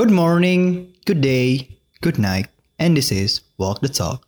[0.00, 2.48] Good morning, good day, good night,
[2.80, 4.24] and this is Walk the Talk.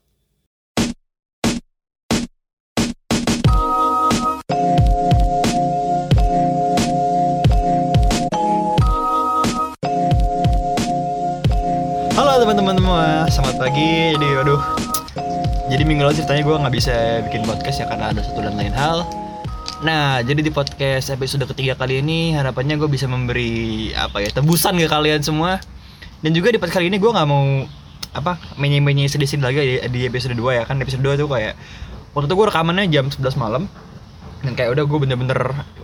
[12.12, 14.12] Halo teman-teman semua, selamat pagi.
[14.12, 14.60] Jadi, aduh,
[15.72, 18.76] jadi minggu lalu ceritanya gue nggak bisa bikin podcast ya karena ada satu dan lain
[18.76, 19.08] hal.
[19.82, 24.78] Nah, jadi di podcast episode ketiga kali ini harapannya gue bisa memberi apa ya tebusan
[24.78, 25.58] ke kalian semua.
[26.22, 27.66] Dan juga di podcast kali ini gue nggak mau
[28.14, 30.62] apa menye-menye sedih-sedih lagi di, episode 2 ya.
[30.70, 31.58] Kan episode 2 tuh kayak
[32.14, 33.66] waktu itu gue rekamannya jam 11 malam.
[34.46, 35.40] Dan kayak udah gue bener-bener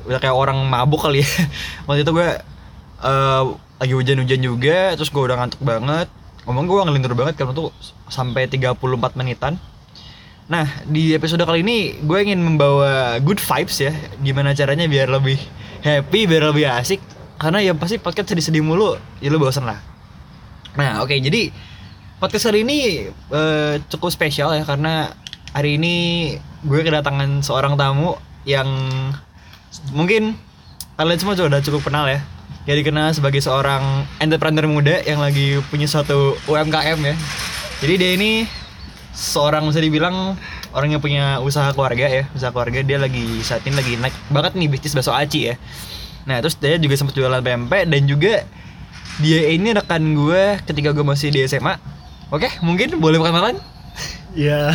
[0.06, 1.30] udah kayak orang mabuk kali ya.
[1.90, 2.28] Waktu itu gue
[3.02, 3.42] eh,
[3.82, 6.06] lagi hujan-hujan juga terus gue udah ngantuk banget.
[6.46, 7.74] Ngomong gue ngelindur banget karena tuh
[8.06, 8.78] sampai 34
[9.18, 9.58] menitan
[10.48, 13.92] Nah, di episode kali ini gue ingin membawa good vibes ya.
[14.24, 15.36] Gimana caranya biar lebih
[15.84, 17.04] happy, biar lebih asik.
[17.36, 19.78] Karena ya pasti podcast sedih-sedih mulu, ya lu bosan lah.
[20.74, 21.52] Nah, oke, jadi
[22.16, 25.12] podcast hari ini eh, cukup spesial ya karena
[25.52, 25.94] hari ini
[26.64, 28.18] gue kedatangan seorang tamu
[28.48, 28.66] yang
[29.92, 30.34] mungkin
[30.98, 32.24] kalian semua juga udah cukup kenal ya.
[32.64, 37.14] Dia dikenal sebagai seorang entrepreneur muda yang lagi punya suatu UMKM ya.
[37.84, 38.48] Jadi dia ini
[39.18, 40.38] seorang bisa dibilang
[40.70, 44.54] orang yang punya usaha keluarga ya usaha keluarga dia lagi saat ini lagi naik banget
[44.54, 45.54] nih bisnis bakso aci ya
[46.22, 48.46] nah terus dia juga sempat jualan pempek dan juga
[49.18, 51.74] dia ini rekan gue ketika gue masih di SMA
[52.30, 53.58] oke mungkin boleh perkenalan
[54.36, 54.70] Ya.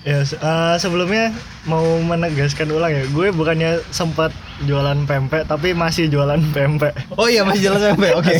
[0.00, 1.34] ya se- eh, sebelumnya
[1.68, 4.32] mau menegaskan ulang ya, gue bukannya sempat
[4.64, 6.96] jualan pempek tapi masih jualan pempek.
[7.12, 8.34] oh iya masih jualan pempek oke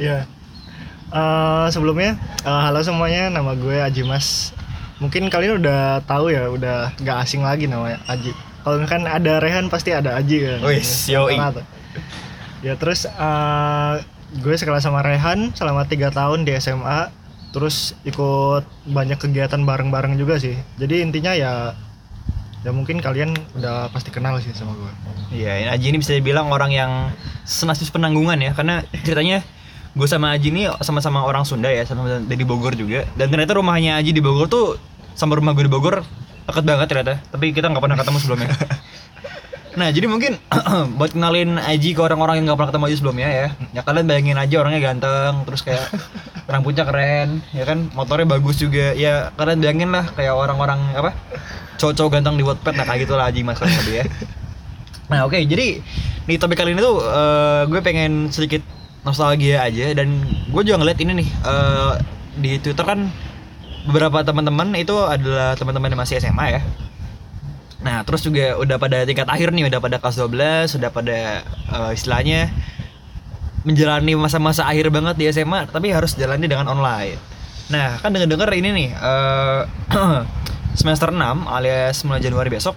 [0.00, 0.26] ya.
[1.10, 2.14] Eh, sebelumnya
[2.46, 4.54] eh, halo semuanya, nama gue Aji Mas.
[5.02, 8.30] Mungkin kalian udah tahu ya, udah gak asing lagi namanya Aji.
[8.62, 10.58] Kalau kan ada Rehan pasti ada Aji kan.
[10.62, 11.10] Wis.
[11.10, 11.66] Rata-rata.
[12.62, 13.94] Ya terus eh,
[14.38, 17.10] gue sekolah sama Rehan selama tiga tahun di SMA.
[17.50, 20.54] Terus ikut banyak kegiatan bareng-bareng juga sih.
[20.78, 21.74] Jadi intinya ya
[22.62, 24.92] ya mungkin kalian udah pasti kenal sih sama gue.
[25.42, 27.10] Iya, Aji ini bisa dibilang orang yang
[27.42, 29.42] senasis penanggungan ya, karena ceritanya
[29.90, 33.06] gue sama Aji ini sama-sama orang Sunda ya, sama dari Bogor juga.
[33.18, 34.78] Dan ternyata rumahnya Aji di Bogor tuh
[35.18, 36.06] sama rumah gue di Bogor
[36.46, 37.14] deket banget ternyata.
[37.30, 38.50] Tapi kita nggak pernah ketemu sebelumnya.
[39.70, 40.34] Nah, jadi mungkin
[40.98, 43.48] buat kenalin Aji ke orang-orang yang nggak pernah ketemu Aji sebelumnya ya.
[43.70, 45.86] Ya kalian bayangin aja orangnya ganteng, terus kayak
[46.50, 48.90] rambutnya keren, ya kan, motornya bagus juga.
[48.98, 51.14] Ya kalian bayangin lah kayak orang-orang apa?
[51.78, 54.04] Cowok-cowok ganteng di Wattpad nah kayak gitulah Aji mas lebih ya.
[55.06, 55.82] Nah oke jadi
[56.26, 58.62] di topik kali ini tuh eh, gue pengen sedikit
[59.00, 61.92] nostalgia aja dan gue juga ngeliat ini nih eh,
[62.36, 63.08] di Twitter kan
[63.88, 66.60] beberapa teman-teman itu adalah teman-teman yang masih SMA ya.
[67.80, 71.18] Nah terus juga udah pada tingkat akhir nih udah pada kelas 12 udah pada
[71.48, 72.52] eh, istilahnya
[73.64, 77.16] menjalani masa-masa akhir banget di SMA tapi harus jalani dengan online.
[77.72, 79.60] Nah kan dengar-dengar ini nih eh,
[80.80, 82.76] semester 6 alias mulai Januari besok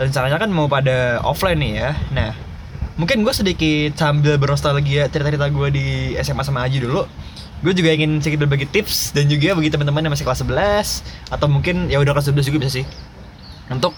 [0.00, 1.90] rencananya kan mau pada offline nih ya.
[2.16, 2.30] Nah,
[3.00, 5.86] mungkin gue sedikit sambil bernostalgia cerita-cerita gue di
[6.20, 7.08] SMA sama Aji dulu.
[7.64, 11.46] Gue juga ingin sedikit berbagi tips dan juga bagi teman-teman yang masih kelas 11 atau
[11.48, 12.84] mungkin ya udah kelas 12 juga bisa sih.
[13.72, 13.96] Untuk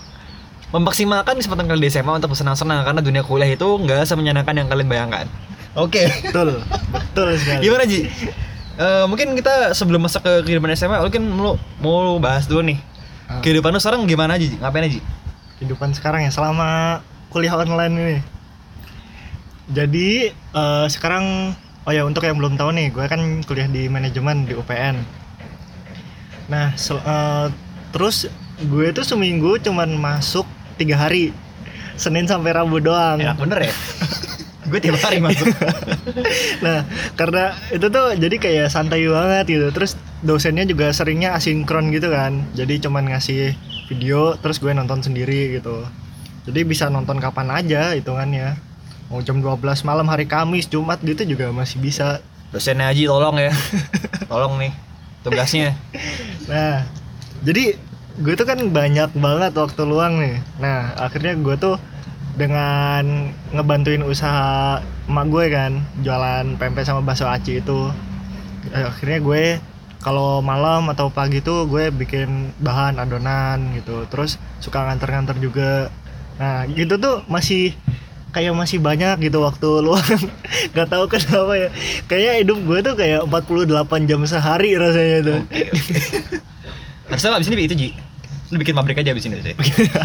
[0.70, 4.86] memaksimalkan kesempatan kalian di SMA untuk bersenang-senang karena dunia kuliah itu nggak semenyenangkan yang kalian
[4.86, 5.26] bayangkan.
[5.74, 6.06] Oke.
[6.30, 6.62] Betul,
[6.94, 7.60] betul sekali.
[7.66, 8.06] Gimana Ji?
[8.72, 12.78] Eh, mungkin kita sebelum masuk ke kehidupan SMA, mungkin mau mau bahas dulu nih.
[13.30, 13.38] Ah.
[13.44, 14.58] Kehidupan lu sekarang gimana Ji?
[14.58, 15.00] Ngapain aja?
[15.62, 16.98] kehidupan sekarang ya selama
[17.30, 18.16] kuliah online ini.
[19.70, 21.54] Jadi eh, sekarang
[21.86, 24.96] oh ya untuk yang belum tahu nih, gue kan kuliah di manajemen di UPN.
[26.50, 27.46] Nah sel- eh,
[27.94, 28.26] terus
[28.62, 30.46] gue tuh seminggu cuman masuk
[30.78, 31.30] tiga hari,
[31.94, 33.22] Senin sampai Rabu doang.
[33.22, 33.74] Enak bener ya?
[34.72, 35.52] gue tiap hari masuk.
[36.64, 36.86] nah
[37.18, 42.46] karena itu tuh jadi kayak santai banget gitu terus dosennya juga seringnya asinkron gitu kan
[42.54, 43.58] jadi cuman ngasih
[43.90, 45.82] video terus gue nonton sendiri gitu
[46.46, 48.54] jadi bisa nonton kapan aja hitungannya
[49.12, 52.24] mau jam 12 malam hari Kamis Jumat gitu juga masih bisa.
[52.48, 53.53] Dosennya Haji tolong ya.
[54.32, 54.72] tolong nih
[55.20, 55.76] tugasnya.
[56.48, 56.82] nah
[57.44, 57.76] jadi
[58.18, 60.41] gue tuh kan banyak banget waktu luang nih.
[60.56, 61.76] Nah akhirnya gue tuh
[62.41, 67.92] dengan ngebantuin usaha emak gue kan jualan pempek sama bakso aci itu.
[68.72, 69.44] Akhirnya gue
[70.00, 74.08] kalau malam atau pagi tuh gue bikin bahan adonan gitu.
[74.08, 75.92] Terus suka nganter-nganter juga.
[76.41, 77.76] Nah gitu tuh masih
[78.32, 80.02] kayak masih banyak gitu waktu luang
[80.72, 81.68] nggak tahu kenapa ya
[82.08, 85.40] kayaknya hidup gue tuh kayak 48 jam sehari rasanya tuh
[87.12, 87.88] Harusnya abis ini itu Ji.
[88.48, 89.52] Lu bikin pabrik aja abis ini sih.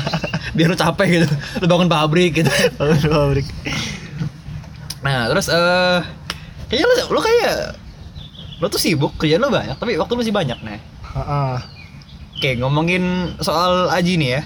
[0.59, 1.27] Biar lu capek gitu.
[1.63, 2.51] Lu bangun pabrik gitu.
[2.75, 3.47] Bangun pabrik
[5.07, 6.00] Nah, terus eh
[6.68, 7.79] kayaknya lu, lu kayak
[8.59, 10.79] lu tuh sibuk kerjaan lu banyak, tapi waktu lu masih banyak nih.
[11.15, 11.56] Heeh.
[12.35, 14.41] Oke, ngomongin soal Aji nih ya.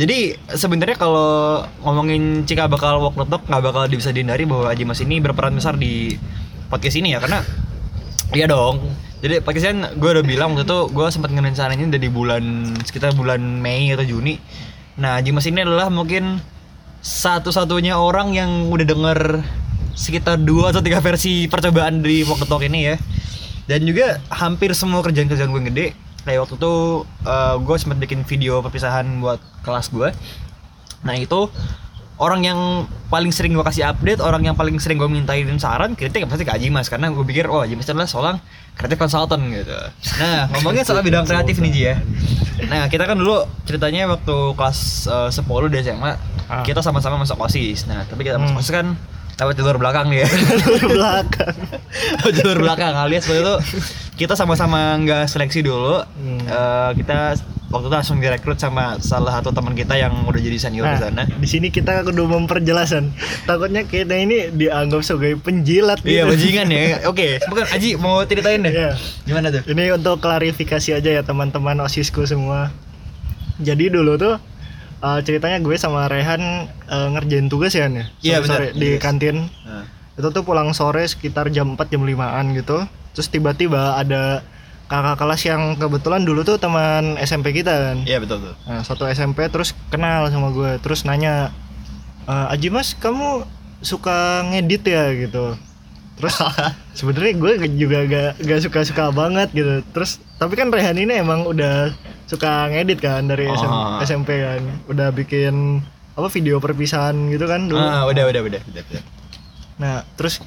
[0.00, 4.88] Jadi sebenarnya kalau ngomongin Cika bakal walk the talk nggak bakal bisa dihindari bahwa Aji
[4.88, 6.16] Mas ini berperan besar di
[6.72, 7.44] podcast ini ya karena
[8.32, 8.80] iya dong.
[9.20, 13.92] Jadi podcastnya gue udah bilang waktu itu gue sempat ngerencanain dari bulan sekitar bulan Mei
[13.92, 14.40] atau Juni.
[14.96, 16.40] Nah Aji Mas ini adalah mungkin
[17.04, 19.44] satu-satunya orang yang udah denger
[19.92, 22.96] sekitar dua atau tiga versi percobaan dari walk the talk ini ya
[23.68, 25.86] dan juga hampir semua kerjaan-kerjaan gue gede
[26.22, 26.72] kayak waktu itu
[27.60, 30.12] gue sempat bikin video perpisahan buat kelas gue
[31.00, 31.48] nah itu
[32.20, 32.60] orang yang
[33.08, 36.52] paling sering gue kasih update orang yang paling sering gue mintain saran kritik pasti ke
[36.52, 36.92] Aji Mas.
[36.92, 38.36] Karena gue pikir oh Aji Mas adalah seorang
[38.76, 39.72] kreatif consultant gitu.
[40.20, 41.96] Nah ngomongin soal bidang kreatif nih Ji ya.
[42.68, 46.12] Nah kita kan dulu ceritanya waktu kelas eh, 10 di SMA
[46.50, 46.60] Ah.
[46.60, 47.88] kita sama-sama masuk OSIS.
[47.88, 48.60] Nah tapi kita masuk Hmm.
[48.60, 48.86] OSIS kan
[49.40, 50.28] lewat jalur belakang nih ya
[50.76, 51.54] Di belakang.
[52.30, 53.54] jalur belakang alias waktu itu
[54.16, 56.36] kita sama-sama nggak seleksi dulu Hmm.
[56.42, 60.84] Eh, kita waktu itu langsung direkrut sama salah satu teman kita yang udah jadi senior
[60.84, 63.14] di sana Nah, di sini kita kudu memperjelasan.
[63.44, 66.34] Takutnya kita ini dianggap sebagai penjilat iya gitu.
[66.34, 68.90] bajingan ya oke bukan Aji mau ceritain deh Iya.
[69.24, 72.68] gimana tuh Ini untuk klarifikasi aja ya teman-teman osisku semua.
[73.56, 74.36] Jadi dulu tuh
[75.00, 78.06] eh, ceritanya gue sama Rehan eh, ngerjain tugas ya nih.
[78.20, 78.76] Iya, sore-sore benar.
[78.76, 79.00] di Yes.
[79.00, 79.36] kantin.
[79.62, 82.84] Nah, Itu tuh pulang sore sekitar jam 4 jam 5-an gitu.
[83.10, 84.44] Terus tiba-tiba ada
[84.86, 87.96] kakak kelas yang kebetulan dulu tuh teman SMP kita kan.
[88.04, 91.54] iya betul tuh Nah, satu SMP terus kenal sama gue, terus nanya,
[92.22, 93.46] "E, Aji Mas, kamu
[93.80, 95.54] suka ngedit ya gitu.
[96.16, 96.36] Terus
[96.98, 99.80] sebenarnya gue juga gak, gak suka-suka banget gitu.
[99.88, 101.94] Terus tapi kan Rehan ini emang udah
[102.30, 103.98] suka ngedit kan dari SM Oh.
[104.00, 105.82] SMP kan, udah bikin
[106.12, 107.80] apa video perpisahan gitu kan dulu.
[107.80, 109.02] ah udah udah udah udah, udah.
[109.76, 110.38] Nah, terus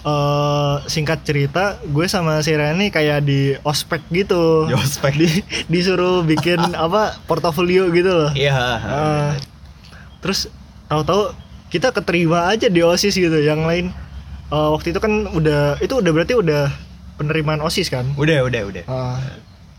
[0.00, 4.64] eh singkat cerita, gue sama si Rehan nih kayak di ospek gitu.
[4.64, 5.12] Di ospek.
[5.14, 8.30] Di- disuruh bikin apa portofolio gitu loh.
[8.34, 9.30] iya Ah,
[10.18, 10.48] terus
[10.86, 11.32] tahu-tahu
[11.68, 13.92] kita keterima aja di osis gitu yang lain
[14.46, 16.66] eh, waktu itu kan udah itu udah berarti udah
[17.14, 19.20] penerimaan osis kan udah udah udah Ah,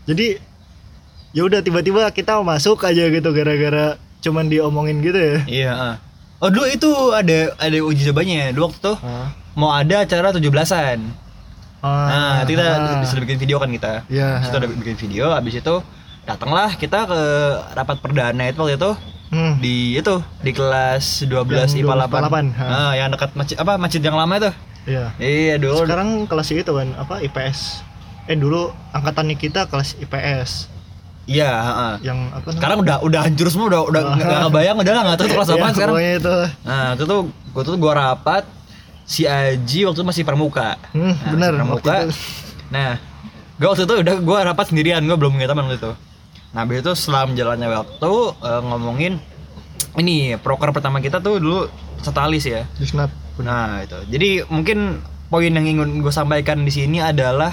[0.04, 0.40] jadi
[1.32, 5.94] ya udah tiba-tiba kita masuk aja gitu gara-gara cuman diomongin gitu ya iya ah.
[6.38, 9.32] oh dulu itu ada ada uji cobannya dulu waktu tuh Ah.
[9.52, 11.00] mau ada acara 17-an
[11.82, 11.90] Nah,
[12.38, 13.02] Ah, itu kita ah.
[13.02, 14.06] disuruh bikin video kan kita.
[14.06, 14.38] Iya.
[14.38, 15.82] Kita udah bikin video, habis itu
[16.22, 17.20] datanglah kita ke
[17.74, 18.90] rapat perdana itu waktu itu
[19.34, 19.58] Hmm.
[19.58, 22.54] di itu di kelas 12 Yang IPA 8.
[22.54, 22.66] 12 ha.
[22.70, 24.50] Ah, yang dekat masjid apa masjid yang lama itu.
[24.86, 25.10] Iya.
[25.18, 25.82] Iya, dulu.
[25.82, 27.82] Sekarang kelas itu kan apa IPS.
[28.30, 30.70] Eh dulu angkatan kita kelas IPS
[31.22, 31.92] Iya, heeh.
[32.02, 32.58] yang apa namanya?
[32.58, 35.46] Sekarang udah udah hancur semua, udah udah nggak nggak kebayang udah lah nggak tahu kelas
[35.46, 35.94] Ya, apaan sekarang.
[36.00, 36.36] itu.
[36.62, 37.20] Nah, itu tuh
[37.50, 38.44] gua tuh gua rapat
[39.02, 40.74] si Aji waktu itu masih pramuka.
[40.90, 41.94] Hmm, Nah, bener, pramuka.
[42.02, 42.14] itu.
[42.68, 42.90] Nah,
[43.54, 45.92] gue waktu itu udah gue rapat sendirian, gue belum punya teman waktu itu.
[46.50, 49.12] Nah, habis itu setelah menjalannya waktu eh, ngomongin
[49.94, 52.64] ini proker pertama kita tuh dulu satalis ya.
[52.74, 53.12] Disnat.
[53.38, 53.94] Nah, itu.
[54.08, 54.98] Jadi mungkin
[55.28, 57.52] poin yang ingin gue sampaikan di sini adalah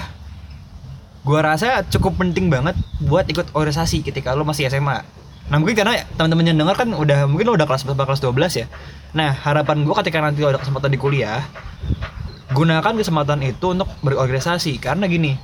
[1.20, 2.72] gue rasa cukup penting banget
[3.04, 5.04] buat ikut organisasi ketika lo masih SMA.
[5.50, 8.60] Nah mungkin karena teman-teman yang dengar kan udah mungkin lo udah kelas berapa kelas 12
[8.64, 8.66] ya.
[9.12, 11.44] Nah harapan gue ketika nanti lo ada kesempatan di kuliah,
[12.56, 15.36] gunakan kesempatan itu untuk berorganisasi karena gini.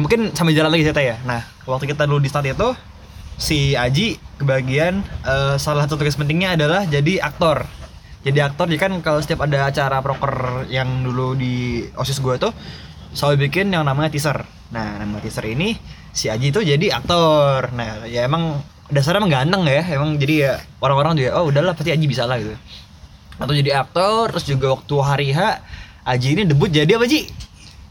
[0.00, 1.20] Mungkin sambil jalan lagi cerita ya.
[1.28, 2.72] Nah waktu kita dulu di start itu
[3.40, 7.64] si Aji kebagian eh, salah satu tugas pentingnya adalah jadi aktor
[8.20, 12.52] jadi aktor jadi kan kalau setiap ada acara proker yang dulu di osis gue tuh
[13.12, 15.74] selalu bikin yang namanya teaser nah nama teaser ini
[16.10, 20.52] si Aji itu jadi aktor nah ya emang dasarnya emang ganteng ya emang jadi ya
[20.82, 22.54] orang-orang juga oh udahlah pasti Aji bisa lah gitu
[23.40, 25.40] atau jadi aktor terus juga waktu hari H
[26.06, 27.28] Aji ini debut jadi apa Ji?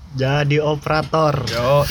[0.09, 1.45] Jadi operator.
[1.45, 1.85] Yo,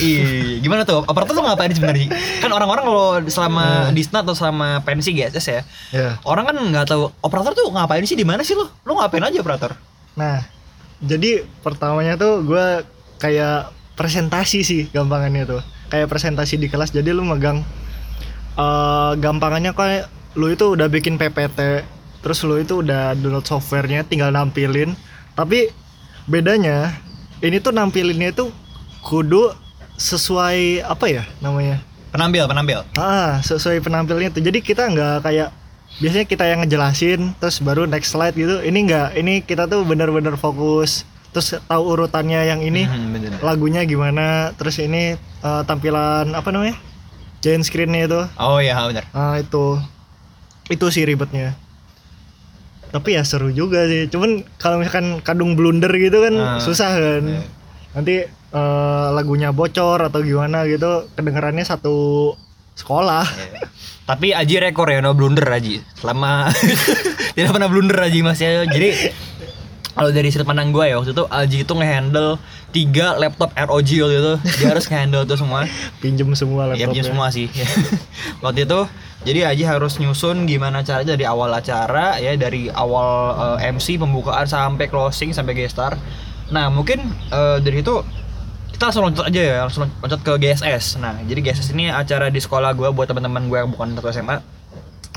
[0.58, 1.06] gimana tuh?
[1.06, 2.10] Operator tuh ngapain sebenarnya?
[2.42, 5.60] Kan orang-orang kalau selama di SNAT atau selama pensi GSS ya,
[5.94, 6.08] Ya.
[6.26, 8.66] orang kan nggak tahu operator tuh ngapain sih di mana sih lo?
[8.82, 9.78] Lo ngapain aja operator?
[10.18, 10.42] Nah,
[10.98, 12.66] jadi pertamanya tuh gue
[13.18, 15.62] kayak presentasi sih gampangannya tuh.
[15.90, 16.94] Kayak presentasi di kelas.
[16.94, 17.66] Jadi lu megang
[18.58, 21.82] eh gampangannya kayak lu itu udah bikin PPT,
[22.22, 24.94] terus lu itu udah download softwarenya, tinggal nampilin.
[25.34, 25.70] Tapi
[26.30, 26.94] bedanya
[27.42, 28.50] ini tuh nampilinnya itu
[29.02, 29.54] kudu
[29.98, 31.82] sesuai apa ya namanya?
[32.08, 32.80] Penampil, penampil.
[32.96, 34.40] Ah, sesuai penampilnya tuh.
[34.40, 35.48] Jadi kita nggak kayak
[35.98, 38.62] biasanya kita yang ngejelasin terus baru next slide gitu.
[38.62, 41.04] Ini nggak, ini kita tuh bener-bener fokus.
[41.28, 43.38] Terus tahu urutannya yang ini Hmm, bener.
[43.40, 44.52] lagunya gimana.
[44.54, 46.76] Terus ini eh, tampilan apa namanya?
[47.38, 48.20] Giant screennya itu.
[48.36, 49.04] Oh iya, benar.
[49.10, 49.78] Ah itu,
[50.66, 51.54] itu sih ribetnya.
[52.88, 57.20] tapi ya seru juga sih cuman kalau misalkan kadung blunder gitu kan Ah, susah kan
[57.22, 57.44] iya.
[57.92, 62.32] nanti eh, lagunya bocor atau gimana gitu kedengarannya satu
[62.72, 63.28] sekolah
[64.08, 65.84] Tapi Aji rekor ya no blunder Aji.
[65.94, 66.48] Selama
[67.36, 68.64] tidak pernah blunder Aji Mas ya.
[68.64, 68.88] Jadi
[69.98, 72.38] kalau dari sudut pandang gue ya waktu itu Aji itu ngehandle
[72.70, 74.34] tiga laptop ROG waktu itu.
[74.62, 75.66] Dia harus ngehandle itu semua.
[76.02, 76.86] Pinjem semua ya laptopnya.
[76.94, 77.50] punya semua sih.
[78.44, 78.80] Waktu itu
[79.26, 84.46] jadi Aji harus nyusun gimana caranya dari awal acara ya dari awal eh, MC pembukaan
[84.46, 85.98] sampai closing sampai gestar
[86.48, 87.02] nah mungkin
[87.34, 88.00] eh, dari itu
[88.72, 92.38] kita langsung loncat aja ya langsung loncat ke GSS nah jadi GSS ini acara di
[92.38, 94.38] sekolah gue buat teman-teman gue yang bukan satu SMA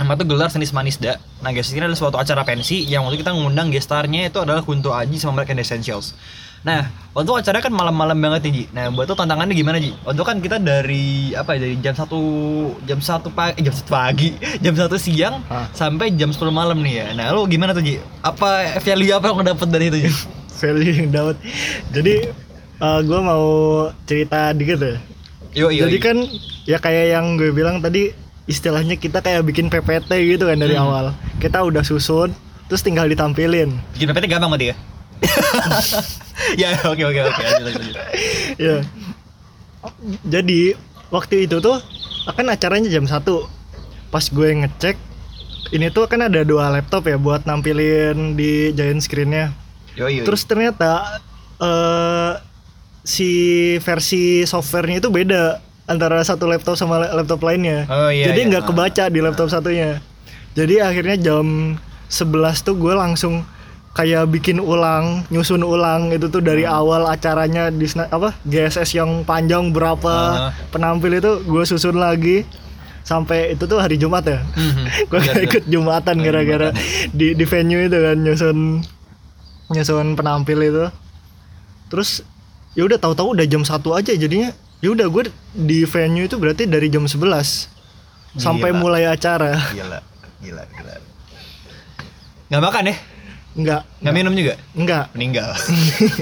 [0.02, 3.38] nama itu gelar seni manisda nah GSS ini adalah suatu acara pensi yang waktu kita
[3.38, 6.18] ngundang gestarnya itu adalah Kunto Aji sama and Essentials
[6.62, 8.64] Nah, waktu itu acara kan malam-malam banget nih, Ji.
[8.70, 9.98] Nah, buat tuh tantangannya gimana, Ji?
[10.06, 12.06] Waktu itu kan kita dari apa ya, dari jam 1
[12.86, 14.30] jam 1 pagi, eh, jam 1 pagi,
[14.70, 15.74] jam 1 siang Hah.
[15.74, 17.06] sampai jam 10 malam nih ya.
[17.18, 17.98] Nah, lu gimana tuh, Ji?
[18.22, 20.12] Apa value apa yang lo dapet dari itu, Ji?
[20.62, 21.36] value yang dapat
[21.90, 22.16] jadi
[22.82, 23.46] gue mau
[24.06, 24.96] cerita dikit ya
[25.52, 26.04] Yo, yo, jadi yo.
[26.06, 26.18] kan
[26.64, 30.86] ya kayak yang gue bilang tadi istilahnya kita kayak bikin PPT gitu kan dari Hmm.
[30.86, 31.06] awal
[31.38, 32.34] kita udah susun
[32.66, 34.76] terus tinggal ditampilin bikin PPT gampang berarti ya?
[36.62, 37.42] ya, oke oke oke.
[37.42, 37.96] Lanjut, lanjut, lanjut.
[38.58, 38.76] ya
[40.24, 40.62] jadi
[41.10, 41.78] waktu itu tuh
[42.26, 43.22] akan acaranya jam 1
[44.10, 44.98] pas gue ngecek
[45.72, 49.54] ini tuh kan ada dua laptop ya buat nampilin di giant screennya
[49.94, 50.24] Yo, yo, yo.
[50.24, 51.22] terus ternyata
[51.58, 52.34] eh
[53.02, 53.30] si
[53.80, 55.58] versi softwarenya itu beda
[55.92, 58.50] antara satu laptop sama la- laptop lainnya Oh, iya, jadi iya.
[58.50, 60.00] nggak kebaca di laptop satunya
[60.52, 61.76] jadi akhirnya jam
[62.08, 62.28] 11
[62.62, 63.44] tuh gue langsung
[63.92, 66.74] kayak bikin ulang nyusun ulang itu tuh dari Hmm.
[66.74, 70.16] awal acaranya di apa GSS yang panjang berapa
[70.48, 70.52] Ah.
[70.70, 72.48] penampil itu gue susun lagi
[73.02, 74.86] sampai itu tuh hari Jumat ya Mhm.
[75.06, 75.44] gue Benar, benar.
[75.44, 76.70] ikut Jumatan gara-gara
[77.12, 78.58] di di venue itu kan nyusun
[79.70, 80.86] nyusun penampil itu
[81.88, 82.24] terus
[82.72, 85.24] ya udah tahu-tahu udah jam satu aja jadinya ya udah gue
[85.54, 87.22] di venue itu berarti dari jam 11
[88.34, 88.80] sampai Gila.
[88.80, 90.00] mulai acara Gila,
[90.40, 90.94] gila, gila.
[92.48, 92.96] Nggak makan ya?
[93.52, 94.54] enggak Nggak minum juga?
[94.74, 95.50] enggak meninggal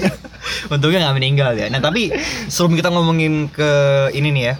[0.74, 2.10] untungnya nggak meninggal ya nah tapi
[2.46, 3.70] sebelum kita ngomongin ke
[4.12, 4.54] ini nih ya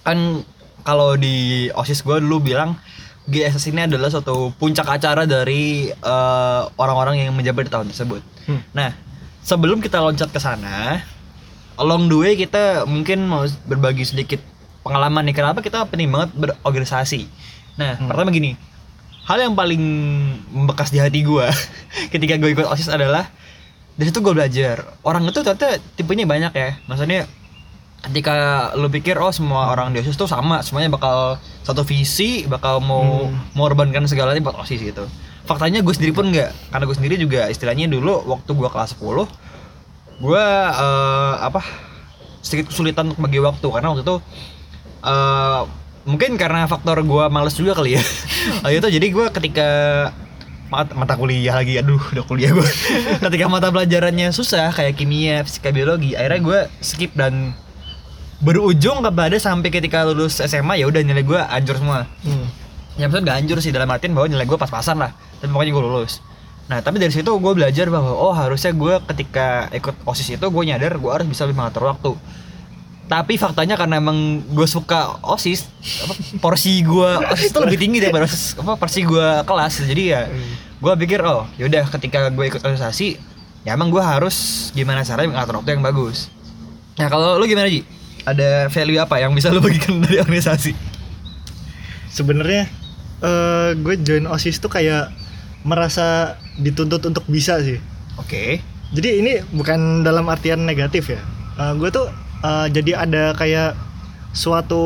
[0.00, 0.46] kan
[0.80, 2.78] kalau di osis gue dulu bilang
[3.26, 8.62] GSS ini adalah suatu puncak acara dari eh, orang-orang yang menjabat di tahun tersebut Hmm.
[8.70, 8.94] nah
[9.40, 11.02] sebelum kita loncat ke sana
[11.80, 14.38] along the way kita mungkin mau berbagi sedikit
[14.80, 17.24] pengalaman nih kenapa kita penting banget berorganisasi
[17.74, 18.06] nah Hmm.
[18.06, 18.54] pertama gini
[19.24, 19.80] hal yang paling
[20.48, 21.46] membekas di hati gue
[22.12, 23.28] ketika gue ikut osis adalah
[23.92, 27.24] dari situ gue belajar orang itu ternyata tipenya banyak ya maksudnya
[28.00, 28.32] ketika
[28.74, 33.28] lu pikir oh semua orang di osis tuh sama semuanya bakal satu visi bakal mau
[33.28, 33.36] Hmm.
[33.52, 35.04] mengorbankan segalanya buat osis gitu
[35.44, 39.28] faktanya gue sendiri pun enggak karena gue sendiri juga istilahnya dulu waktu gue kelas 10
[40.20, 41.64] gue eh, apa
[42.44, 44.16] sedikit kesulitan untuk bagi waktu karena waktu itu
[45.04, 45.60] eh,
[46.04, 48.02] mungkin karena faktor gue males juga kali ya.
[48.80, 49.68] Itu jadi gue ketika
[50.72, 52.68] mata, mata kuliah lagi aduh udah kuliah gue
[53.28, 57.52] ketika mata pelajarannya susah kayak kimia fisika biologi akhirnya gue skip dan
[58.40, 62.08] berujung kepada sampai ketika lulus SMA ya udah nilai gue hancur semua.
[62.24, 62.48] Hmm.
[62.98, 65.12] ya maksudnya gak hancur sih dalam artian bahwa nilai gue pas-pasan lah.
[65.40, 66.20] Tapi pokoknya gue lulus
[66.70, 70.62] nah tapi dari situ gue belajar bahwa oh harusnya gue ketika ikut osis itu gue
[70.62, 72.14] nyadar gue harus bisa lebih mengatur waktu.
[73.10, 75.66] Tapi faktanya karena emang gue suka osis
[76.06, 79.82] apa, porsi gue osis itu lebih tinggi daripada osis apa porsi gue kelas.
[79.82, 80.30] Jadi ya
[80.78, 83.18] gue pikir oh yaudah ketika gue ikut organisasi
[83.66, 86.30] ya emang gue harus gimana caranya mengatur waktu yang bagus.
[87.02, 87.82] Nah kalau lu gimana Ji?
[88.24, 90.72] ada value apa yang bisa lu bagikan dari organisasi?
[92.10, 92.70] Sebenarnya
[93.20, 95.19] eh gue join osis tuh kayak
[95.62, 97.76] merasa dituntut untuk bisa sih.
[98.16, 98.60] Oke.
[98.90, 101.20] Jadi ini bukan dalam artian negatif ya.
[101.56, 102.08] Eh, gue tuh
[102.40, 103.76] eh, jadi ada kayak
[104.32, 104.82] suatu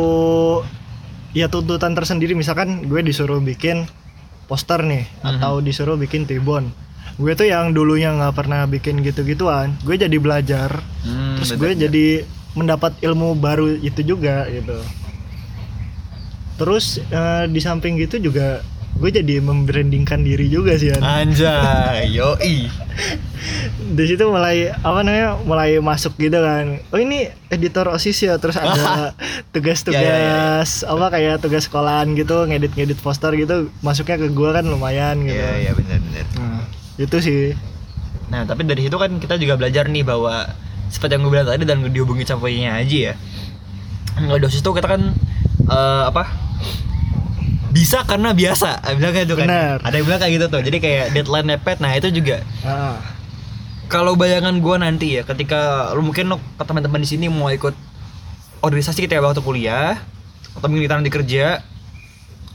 [1.33, 2.35] ya tuntutan tersendiri.
[2.35, 3.87] Misalkan gue disuruh bikin
[4.45, 5.25] poster nih Mhm.
[5.31, 6.69] atau disuruh bikin tribun.
[7.15, 10.83] Gue tuh yang dulunya nggak pernah bikin gitu-gituan gue jadi belajar.
[11.01, 11.81] Hmm, terus gue betul.
[11.81, 12.07] jadi
[12.55, 14.79] mendapat ilmu baru itu juga gitu.
[16.55, 18.63] Terus eh, di samping gitu juga
[18.95, 21.03] gue jadi membrandingkan diri juga sih An.
[21.03, 22.71] Anjay, yoi.
[23.85, 28.57] di situ mulai apa namanya mulai masuk gitu kan oh ini editor osis ya terus
[28.57, 29.13] ada
[29.55, 35.27] tugas-tugas Ya, apa kayak tugas sekolahan gitu ngedit-ngedit poster gitu masuknya ke gua kan lumayan
[35.29, 36.27] gitu Iya, iya benar benar.
[36.41, 36.63] Nah,
[36.97, 37.43] itu sih
[38.25, 40.49] Nah, tapi dari situ kan kita juga belajar nih bahwa
[40.89, 43.15] seperti yang gue bilang tadi dan dihubungi campainya aja ya.
[44.17, 45.13] Nggak dosis tuh kita kan
[45.69, 46.25] eh, apa?
[47.75, 48.79] Bisa karena biasa.
[48.99, 49.47] Bilang kayak gitu kan.
[49.51, 49.77] Benar.
[49.83, 50.63] ada yang bilang kayak gitu tuh.
[50.63, 52.47] Jadi kayak deadline mepet nah itu juga.
[52.63, 53.03] Ah.
[53.85, 57.77] kalau bayangan gua nanti ya ketika lu mungkin lu ke teman-teman di sini mau ikut
[58.65, 60.01] organisasi kita waktu kuliah
[60.57, 61.61] atau mungkin kita nanti kerja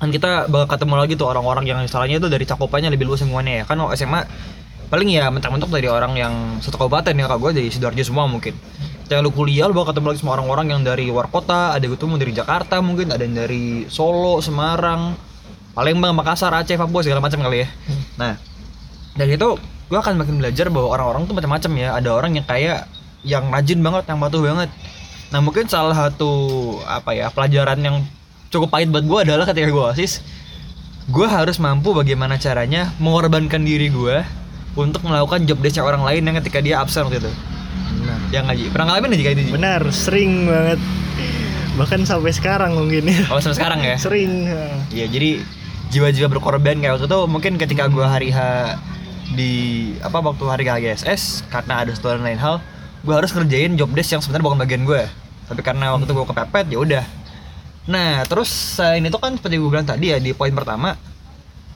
[0.01, 3.61] kan kita bakal ketemu lagi tuh orang-orang yang misalnya itu dari cakupannya lebih luas semuanya
[3.61, 3.63] ya.
[3.69, 4.25] Kan SMA
[4.89, 6.33] paling ya mentok-mentok dari orang yang
[6.65, 7.37] satu kabupaten ya kak.
[7.37, 8.57] Gue dari sidoarjo semua mungkin
[9.09, 12.05] Ketika lu kuliah lu bakal ketemu lagi sama orang-orang yang dari luar kota ada gitu
[12.13, 15.17] dari Jakarta mungkin ada yang dari Solo Semarang
[15.73, 17.67] Palembang Makassar Aceh Papua segala macam kali ya.
[18.21, 18.37] Nah
[19.17, 19.57] dari itu
[19.89, 21.89] gue akan makin belajar bahwa orang-orang tuh macam-macam ya.
[21.97, 22.85] Ada orang yang kayak
[23.25, 24.69] yang rajin banget yang patuh banget.
[25.33, 26.29] Nah mungkin salah satu
[26.85, 28.05] apa ya pelajaran yang
[28.53, 30.21] cukup pahit buat gue adalah ketika gue osis
[31.09, 34.21] gue harus mampu bagaimana caranya mengorbankan diri gue
[34.77, 37.33] untuk melakukan job desk orang lain yang ketika dia absen waktu itu.
[37.33, 37.58] Benar.
[38.29, 39.51] Yang ngaji pernah ngalamin aja kayak itu Ji?
[39.53, 40.79] Benar, sering banget.
[41.77, 43.23] Bahkan sampai sekarang mungkin ya.
[43.31, 44.45] oh sampai sekarang ya Sering.
[44.91, 45.29] Iya jadi
[45.89, 48.39] jiwa-jiwa berkorban kayak waktu itu mungkin ketika gue hari H
[49.33, 49.53] di
[50.01, 52.61] apa waktu hari H GSS karena ada satu dan lain hal
[53.01, 55.01] gue harus ngerjain job desk yang sebenarnya bukan bagian gue
[55.47, 57.05] tapi karena waktu itu gue kepepet ya udah
[57.87, 60.93] nah terus selain itu kan seperti gue bilang tadi ya di poin pertama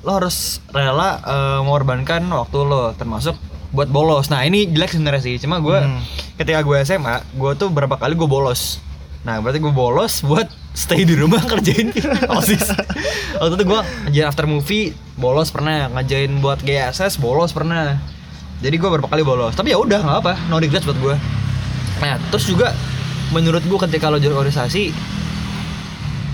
[0.03, 3.33] lo harus rela eh, mengorbankan waktu lo termasuk
[3.73, 6.01] buat bolos nah ini jelek sebenarnya sih cuma gue Hmm.
[6.35, 8.81] Ketika gue SMA gue tuh berapa kali gue bolos.
[9.23, 11.93] Nah berarti gue bolos buat stay di rumah kerjain
[12.33, 12.73] osis.
[13.39, 15.87] Waktu itu gue ngajain after movie bolos pernah.
[15.93, 17.97] Ngajain buat GSS bolos pernah.
[18.63, 19.53] Jadi gue berapa kali bolos.
[19.53, 21.15] Tapi ya udah nggak apa no regrets buat gue.
[22.01, 22.73] Nah terus juga
[23.31, 24.93] menurut gue ketika lo jadi organisasi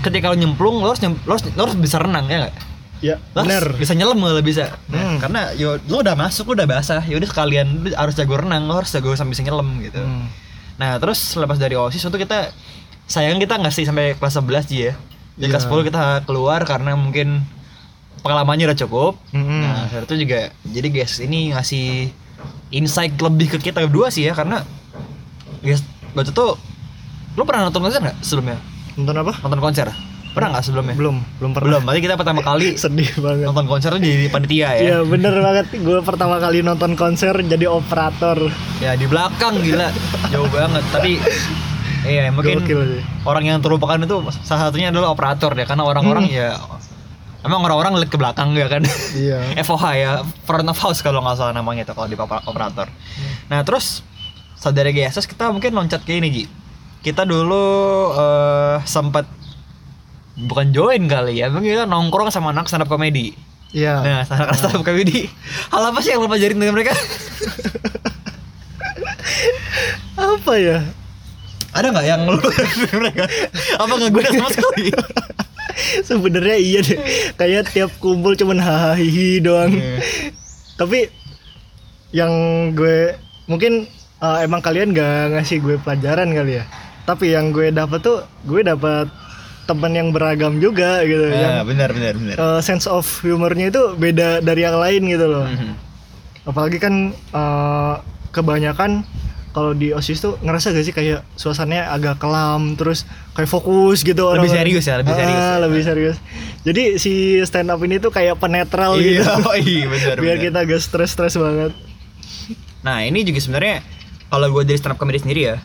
[0.00, 2.54] ketika lo nyemplung lo harus nyem- lo harus, lo harus bisa renang ya nggak
[3.00, 3.80] Ya, benar.
[3.80, 5.16] bisa nyelam lo bisa nah, Hmm.
[5.18, 8.68] karena yo lo udah masuk lo udah basah ya udah sekalian lo harus jago renang
[8.68, 10.28] lo harus jago sampai bisa nyelam gitu Hmm.
[10.76, 12.52] Nah terus lepas dari OSIS itu kita
[13.04, 14.94] sayang kita nggak sih sampai kelas 11 Ji ya.
[15.32, 15.72] Di kelas Iya.
[15.72, 17.40] 10 kita keluar karena mungkin
[18.20, 19.12] pengalamannya udah cukup.
[19.32, 19.60] Mm-mm.
[19.60, 22.12] Nah saat itu juga jadi guys ini ngasih
[22.70, 24.60] insight lebih ke kita berdua sih ya karena
[25.58, 25.80] guys
[26.12, 26.46] waktu itu
[27.32, 28.60] lo pernah nonton konser nggak sebelumnya?
[28.94, 29.32] Nonton apa?
[29.40, 29.88] Nonton konser?
[30.30, 30.94] Pernah nggak sebelumnya?
[30.94, 31.66] Belum, belum pernah.
[31.68, 31.80] Belum.
[31.82, 33.44] Berarti kita pertama kali Sedih banget.
[33.44, 34.80] nonton konser tuh jadi panitia ya.
[34.80, 38.38] Iya bener banget Gue pertama kali nonton konser jadi operator
[38.78, 39.90] Ya di belakang gila
[40.28, 41.18] jauh banget tapi
[42.02, 42.62] iya mungkin
[43.22, 46.32] orang yang terlupakan itu salah satunya adalah operator ya karena orang-orang Hmm.
[46.32, 46.50] ya
[47.40, 48.80] emang orang-orang lihat ke belakang ya kan
[49.12, 50.10] Iya FOH ya
[50.42, 52.88] front of house kalau nggak salah namanya itu kalau di oper- operator
[53.46, 54.00] nah terus
[54.54, 56.44] saudara GSS kita mungkin loncat ke ini Ji
[57.00, 57.64] kita dulu
[58.12, 59.24] eh, sempat
[60.46, 63.36] bukan join kali ya mungkin kita nongkrong sama anak stand up comedy.
[63.70, 64.00] Iya.
[64.00, 65.28] Nah anak stand up comedy.
[65.68, 66.94] Hal apa sih yang lo pelajarin dengan mereka?
[70.20, 70.84] Apa ya?
[71.70, 72.36] ada nggak yang lo
[72.98, 73.24] mereka?
[73.78, 74.90] Apa nggak guna sama sekali?
[76.08, 76.98] Sebenarnya iya deh.
[77.38, 79.72] Kayak tiap kumpul cuman hahaha hihi doang.
[79.72, 80.02] Iya.
[80.76, 81.08] Tapi
[82.10, 82.32] Yang
[82.74, 82.98] gue
[83.46, 83.86] Mungkin
[84.18, 86.64] eh, emang kalian gak ngasih gue pelajaran kali ya.
[87.06, 89.06] Tapi yang gue dapet tuh Gue dapet
[89.62, 93.94] teman yang beragam juga gitu Ah, yang benar benar benar eh, sense of humornya itu
[93.94, 95.72] beda dari yang lain gitu loh Mhm.
[96.44, 97.94] apalagi kan eh,
[98.30, 99.04] kebanyakan
[99.50, 104.22] kalau di osis tuh ngerasa gak sih kayak suasananya agak kelam terus kayak fokus gitu
[104.24, 104.54] Lebih orang-orang.
[104.56, 105.56] serius ya, lebih serius Ah, ya.
[105.60, 106.16] lebih serius
[106.60, 110.16] jadi si stand up ini tuh kayak penetral gitu Iya, oh iya benar.
[110.16, 110.44] biar benar.
[110.46, 111.74] kita gak stres stres banget
[112.80, 113.84] Nah ini juga sebenarnya
[114.26, 115.56] kalau gue dari stand up comedy sendiri ya,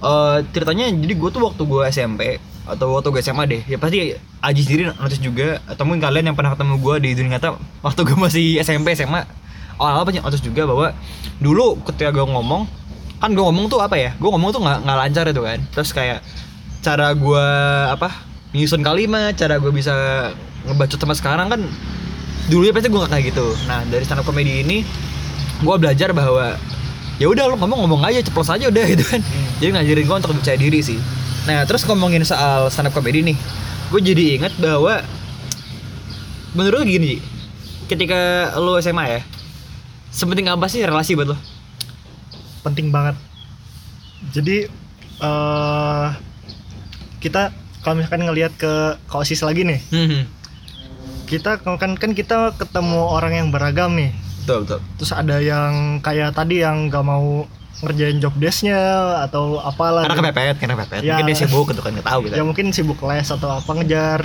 [0.00, 2.22] eh ceritanya jadi gue tuh waktu gue SMP
[2.62, 6.36] atau waktu gue SMA deh, ya pasti Aji sendiri notice juga atau mungkin kalian yang
[6.38, 9.26] pernah ketemu gue di dunia nyata waktu gue masih SMP SMA
[9.78, 10.94] awal-awal banyak notice juga bahwa
[11.42, 12.70] dulu ketika gue ngomong
[13.22, 15.90] kan gue ngomong tuh apa ya, gue ngomong tuh nggak nggak lancar itu kan, terus
[15.94, 16.22] kayak
[16.82, 17.46] cara gue
[17.90, 18.10] apa
[18.50, 19.94] nyusun kalimat, cara gue bisa
[20.66, 21.60] ngebacot sama sekarang kan
[22.50, 23.46] dulu ya pasti gue gak kayak gitu.
[23.70, 24.82] Nah dari stand up comedy ini
[25.62, 26.58] gue belajar bahwa
[27.22, 29.22] ya udah lo ngomong ngomong aja ceplos aja udah gitu kan.
[29.62, 30.98] Jadi ngajarin gue untuk percaya diri sih
[31.42, 33.36] nah terus ngomongin soal stand up comedy nih
[33.90, 35.02] gue jadi ingat bahwa
[36.54, 37.18] menurut lu gini
[37.88, 39.20] ketika lo SMA ya
[40.12, 41.38] sepenting apa sih relasi buat lo
[42.62, 43.18] penting banget.
[44.30, 44.70] Jadi
[45.22, 46.08] eh
[47.18, 47.50] kita
[47.82, 50.22] kalau misalkan ngelihat ke ke osis lagi nih hmm,
[51.26, 54.14] kita kan kan kita ketemu orang yang beragam nih.
[54.42, 54.80] Betul betul.
[54.98, 57.46] Terus ada yang kayak tadi yang gak mau
[57.80, 58.78] ngerjain job desknya
[59.22, 61.16] atau apalah karena kepepet karena kepepet Ya.
[61.16, 64.20] mungkin dia sibuk gitu kan nggak tahu gitu ya mungkin sibuk les atau apa ngejar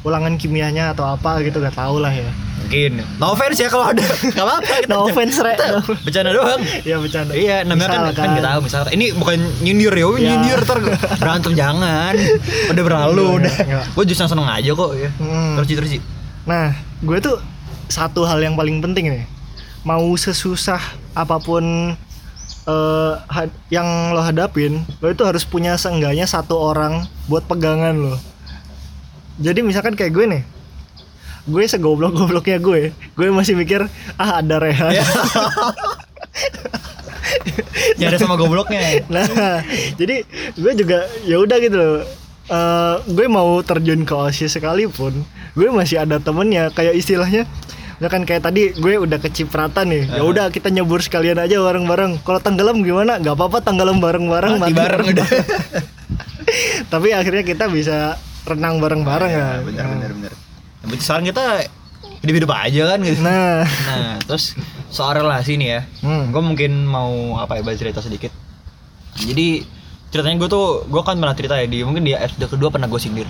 [0.00, 4.04] ulangan kimianya atau apa gitu gak tau lah ya mungkin no offense ya kalau ada
[4.28, 5.54] nggak apa-apa kita No offense, Re.
[6.04, 10.06] bercanda doang ya bercanda Iya, namanya kan, kan kita tahu misal ini bukan nyindir ya,
[10.12, 10.28] Ya.
[10.28, 10.78] nyindir ntar
[11.16, 12.12] berantem jangan,
[12.70, 13.54] udah berlalu Enggak, udah.
[13.64, 13.84] enggak.
[13.90, 15.10] Gue justru seneng aja kok ya.
[15.16, 15.54] Hmm.
[15.56, 15.90] Terus terus.
[16.44, 16.66] Nah,
[17.00, 17.36] gue tuh
[17.88, 19.24] satu hal yang paling penting nih.
[19.82, 20.80] Mau sesusah
[21.14, 21.64] apa pun
[22.68, 28.14] eh, had- yang lo hadapin, lo itu harus punya seenggaknya satu orang buat pegangan lo.
[29.40, 30.42] Jadi misalkan kayak gue nih,
[31.46, 33.88] gue segoblok-gobloknya gue, gue masih mikir
[34.20, 34.98] ah ada Rehan.
[34.98, 35.06] Ya.
[37.96, 39.00] ya ada sama gobloknya.
[39.14, 39.62] Nah,
[39.96, 42.02] jadi gue juga ya udah gitu loh.
[42.48, 45.20] Eh, gue mau terjun ke OSIS sekalipun,
[45.52, 46.72] gue masih ada temennya.
[46.72, 47.42] Kayak istilahnya,
[47.98, 50.02] ya kan kayak tadi gue udah kecipratan nih.
[50.10, 52.22] Ya udah kita nyebur sekalian aja bareng-bareng.
[52.22, 53.18] Kalau tenggelam gimana?
[53.18, 54.58] Gak apa-apa tenggelam bareng-bareng.
[54.58, 55.26] Mati mati bareng udah.
[56.92, 58.16] Tapi akhirnya kita bisa
[58.48, 59.66] renang bareng-bareng Ya, kan.
[59.68, 60.32] benar benar benar.
[60.32, 61.44] Yang penting sekarang kita
[62.18, 63.20] hidup-hidup aja kan gitu.
[63.20, 64.44] Nah, Nah, terus
[64.88, 65.80] soal relasi nih ya.
[66.00, 66.30] Hmm.
[66.32, 68.32] Gue mungkin mau apa ya cerita sedikit.
[69.18, 69.66] Jadi
[70.08, 73.00] ceritanya gue tuh gue kan pernah cerita ya di mungkin di episode kedua pernah gue
[73.02, 73.28] sindir.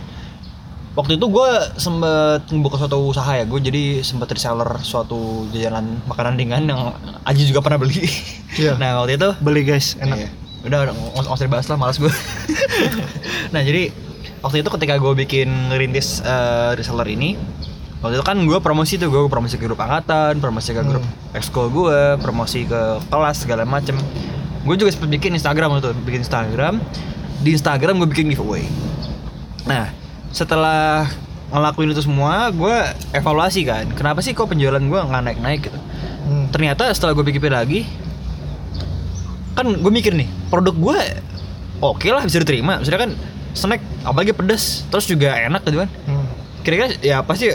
[0.99, 6.35] Waktu itu gue sempet membuka suatu usaha ya, gue jadi sempet reseller suatu jajanan makanan
[6.35, 6.91] ringan yang
[7.23, 8.03] Aji juga pernah beli.
[8.59, 8.75] Iya.
[8.83, 10.27] Nah waktu itu beli guys, enak.
[10.27, 10.29] Iya.
[10.67, 12.11] Udah udah, nggak usah dibahas lah, malas gue.
[13.55, 13.95] nah jadi
[14.43, 17.39] waktu itu ketika gue bikin ngerintis eh, reseller ini,
[18.03, 21.71] waktu itu kan gue promosi tuh gue promosi ke grup angkatan, promosi ke grup ekskul
[21.71, 23.95] gue, promosi ke kelas segala macem.
[24.67, 26.83] Gue juga sempet bikin Instagram waktu itu, bikin Instagram.
[27.39, 28.67] Di Instagram gue bikin giveaway.
[29.63, 31.09] Nah setelah
[31.49, 32.77] ngelakuin itu semua, gue
[33.17, 35.79] evaluasi kan, kenapa sih kok penjualan gue nggak naik-naik gitu?
[36.29, 36.45] Hmm.
[36.53, 37.89] ternyata setelah gue pikir lagi
[39.57, 40.99] kan gue mikir nih produk gue
[41.81, 43.13] oke lah bisa diterima misalnya kan
[43.57, 46.29] snack apalagi pedas terus juga enak gitu kan Hmm.
[46.63, 47.49] kira-kira ya pasti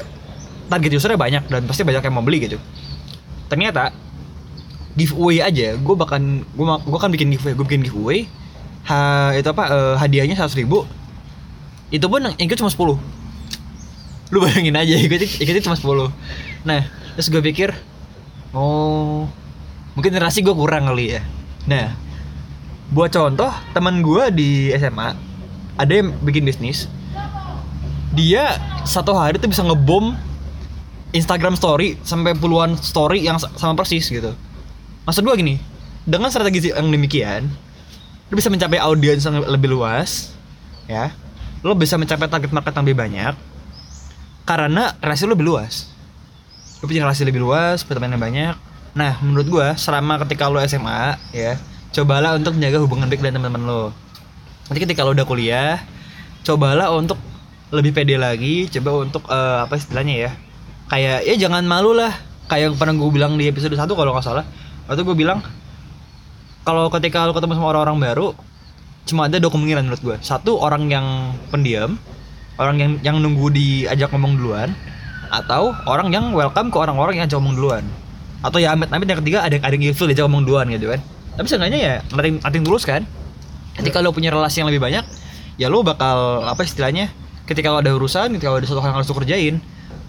[0.74, 2.58] target usernya banyak dan pasti banyak yang mau beli gitu
[3.46, 3.94] ternyata
[4.98, 8.26] giveaway aja gue bahkan gue gue kan bikin giveaway gue bikin giveaway
[8.90, 10.90] ha, itu apa eh, hadiahnya seratus ribu
[11.94, 12.98] itu pun yang ikut cuma 10
[14.34, 16.10] lu bayangin aja ikut ikutnya cuma 10
[16.66, 16.82] nah
[17.14, 17.70] terus gue pikir
[18.58, 19.30] oh
[19.94, 21.22] mungkin generasi gue kurang kali ya.
[21.70, 21.94] Nah
[22.90, 25.14] buat contoh teman gue di SMA
[25.78, 26.90] ada yang bikin bisnis.
[28.14, 30.14] Dia satu hari tuh bisa ngebom
[31.14, 34.34] Instagram story sampai puluhan story yang sa- sama persis gitu.
[35.06, 35.56] Maksud gue gini
[36.04, 37.48] dengan strategi yang demikian
[38.28, 40.34] lu bisa mencapai audiens yang lebih luas
[40.90, 41.14] ya
[41.64, 43.34] lo bisa mencapai target market yang lebih banyak
[44.44, 45.88] karena relasi lo lebih luas.
[46.84, 48.56] Lo punya relasi lebih luas pertemanan banyak.
[48.94, 51.56] Nah menurut gua selama ketika lo SMA ya
[51.96, 53.84] cobalah untuk menjaga hubungan baik dengan teman-teman lo.
[54.68, 55.80] Nanti ketika lo udah kuliah
[56.44, 57.16] cobalah untuk
[57.72, 60.32] lebih pede lagi coba untuk eh, apa istilahnya ya
[60.92, 62.12] kayak ya jangan malu lah.
[62.52, 64.44] Kayak yang pernah gue bilang di episode 1 kalau nggak salah.
[64.92, 65.40] Waktu gue bilang
[66.68, 68.28] kalau ketika lo ketemu sama orang-orang baru
[69.04, 72.00] cuma ada dua kemungkinan menurut gue satu orang yang pendiam
[72.58, 74.70] orang yang yang nunggu diajak ngomong duluan
[75.34, 77.84] atau orang yang welcome ke orang-orang yang ajak ngomong duluan.
[78.46, 81.02] Atau ya amit-amit yang ketiga ada ada yang ilfil diajak ngomong duluan gitu kan.
[81.34, 83.02] Tapi seenggaknya ya nothing, nothing tulus kan.
[83.74, 85.02] Ketika lo punya relasi yang lebih banyak
[85.58, 87.10] ya lo bakal apa istilahnya
[87.50, 89.56] ketika lo ada urusan ketika lo ada sesuatu yang harus lo kerjain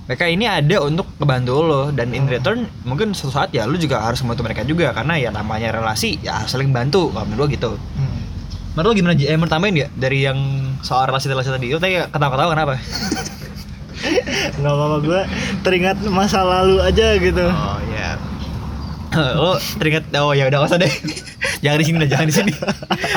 [0.05, 4.05] mereka ini ada untuk ngebantu lo dan in return mungkin suatu saat ya lo juga
[4.05, 4.93] harus membantu mereka juga.
[4.93, 7.73] Karena ya namanya relasi ya saling bantu kalau menurut gue gitu.
[7.97, 8.21] Hmm.
[8.75, 10.39] Menurut lo gimana eh, mau tambahin ya dari yang
[10.81, 11.67] soal relasi-relasi tadi?
[11.71, 12.75] Lo tadi ketawa-ketawa kenapa?
[14.55, 15.21] Nggak apa-apa gue
[15.63, 17.47] teringat masa lalu aja gitu.
[17.47, 18.19] Oh ya
[19.39, 20.91] lo teringat oh ya udah usah deh.
[21.63, 22.53] Jangan di sini lah jangan di sini.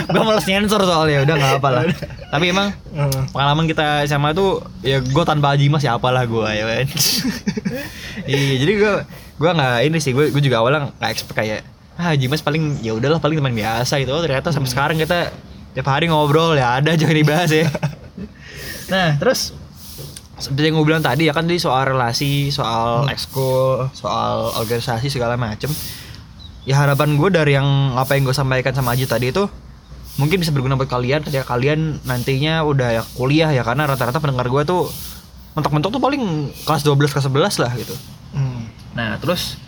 [0.08, 1.84] Gue malas nyensor soalnya udah nggak apa lah.
[2.30, 3.30] Tapi emang Hmm.
[3.30, 6.88] pengalaman kita sama tuh ya gue tanpa Aji mas siapa lah gue ya kan.
[8.26, 8.94] Iya jadi gue
[9.38, 11.62] gue nggak ini sih gue gue juga awalnya nggak expect kayak
[11.94, 14.14] ah Haji mas paling ya udahlah paling teman biasa gitu.
[14.14, 15.30] Oh, ternyata sampai sekarang kita
[15.78, 17.70] tiap hari ngobrol ya ada aja yang dibahas ya.
[18.88, 19.54] Nah terus
[20.42, 25.38] seperti yang gue bilang tadi ya kan tadi soal relasi soal ekskul soal organisasi segala
[25.38, 25.70] macem.
[26.66, 29.46] Ya harapan gue dari yang apa yang gue sampaikan sama Aji tadi itu
[30.18, 34.50] mungkin bisa berguna buat kalian ketika kalian nantinya udah ya kuliah ya karena rata-rata pendengar
[34.50, 34.90] gue tuh
[35.54, 37.94] mentok-mentok tuh paling kelas 12 kelas 11 lah gitu.
[38.34, 38.66] Hmm.
[38.98, 39.62] nah terus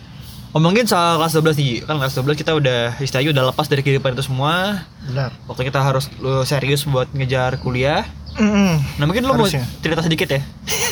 [0.50, 4.12] ngomongin soal kelas 12 nih kan kelas 12 kita udah istilahnya udah lepas dari kehidupan
[4.12, 8.78] itu semua benar waktu kita harus lu serius buat ngejar kuliah Hmm.
[8.94, 9.66] nah mungkin lu mau Harusnya.
[9.80, 10.38] cerita sedikit ya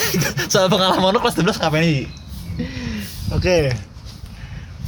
[0.53, 2.07] soal pengalaman lu kelas 12 ngapain sih
[3.29, 3.71] Oke.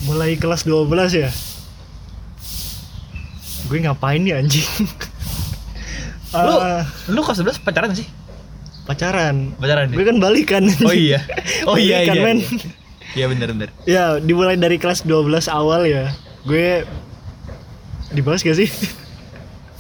[0.03, 1.31] Mulai kelas 12 ya.
[3.67, 4.67] Gue ngapain nih anjing?
[6.37, 8.09] lu Ah, lu kelas 11 pacaran gak sih
[8.83, 9.55] pacaran.
[9.55, 10.67] pacaran Gue kan balikan.
[10.83, 11.23] oh iya
[11.71, 12.39] oh iya Balikan, iya, men.
[12.43, 12.71] iya.
[13.11, 13.71] Iya bener bener.
[13.85, 16.15] ya dimulai dari kelas 12 awal ya.
[16.43, 16.87] Gue
[18.11, 18.71] dibahas gak sih?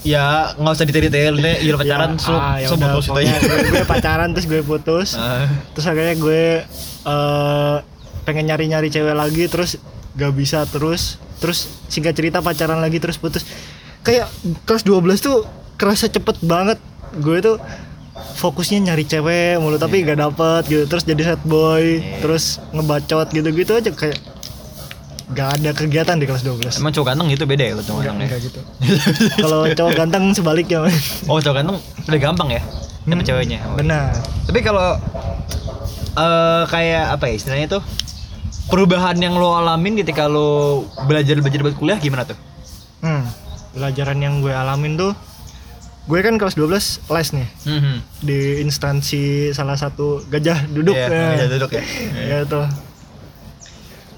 [0.01, 3.37] Ya nggak usah detail-detail nih, ya pacaran, Ya, so, ah, ya so putus itu aja.
[3.37, 5.13] gue, gue pacaran terus gue putus.
[5.13, 5.45] Ah,
[5.77, 6.65] terus akhirnya gue
[7.05, 7.77] eh
[8.25, 9.77] pengen nyari-nyari cewek lagi terus
[10.17, 13.45] gak bisa terus terus singkat cerita pacaran lagi terus putus.
[14.01, 14.33] Kayak
[14.65, 15.45] kelas 12 tuh
[15.77, 16.81] kerasa cepet banget.
[17.21, 17.61] Gue tuh
[18.13, 22.21] fokusnya nyari cewek mulu tapi gak dapet gitu terus jadi sad boy Iya.
[22.21, 24.19] terus ngebacot gitu-gitu aja kayak
[25.31, 28.27] gak ada kegiatan di kelas 12 Emang cowok ganteng gitu beda ya kalau cowok ganteng
[28.27, 28.39] ya?
[28.41, 28.61] gitu
[29.43, 30.79] kalau cowok ganteng sebaliknya.
[31.27, 32.63] Oh cowok ganteng lebih gampang ya
[33.01, 33.59] dapet Hmm, ceweknya.
[33.65, 34.13] Oh, benar
[34.45, 34.99] Tapi kalau
[36.13, 37.83] eh kayak apa ya istilahnya tuh
[38.67, 42.39] perubahan yang lo alamin ketika lo belajar belajar buat kuliah gimana tuh?
[43.01, 43.23] hmm,
[43.73, 45.13] pelajaran yang gue alamin tuh
[46.11, 46.67] gue kan kelas 12
[47.07, 48.03] les nih Hmm.
[48.19, 51.29] di instansi salah satu gajah duduk Iya, ya.
[51.33, 51.83] gajah duduk ya.
[52.13, 52.61] Ya, itu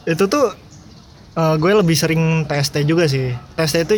[0.04, 0.46] itu tuh
[1.32, 3.96] eh, gue lebih sering TST juga sih TST itu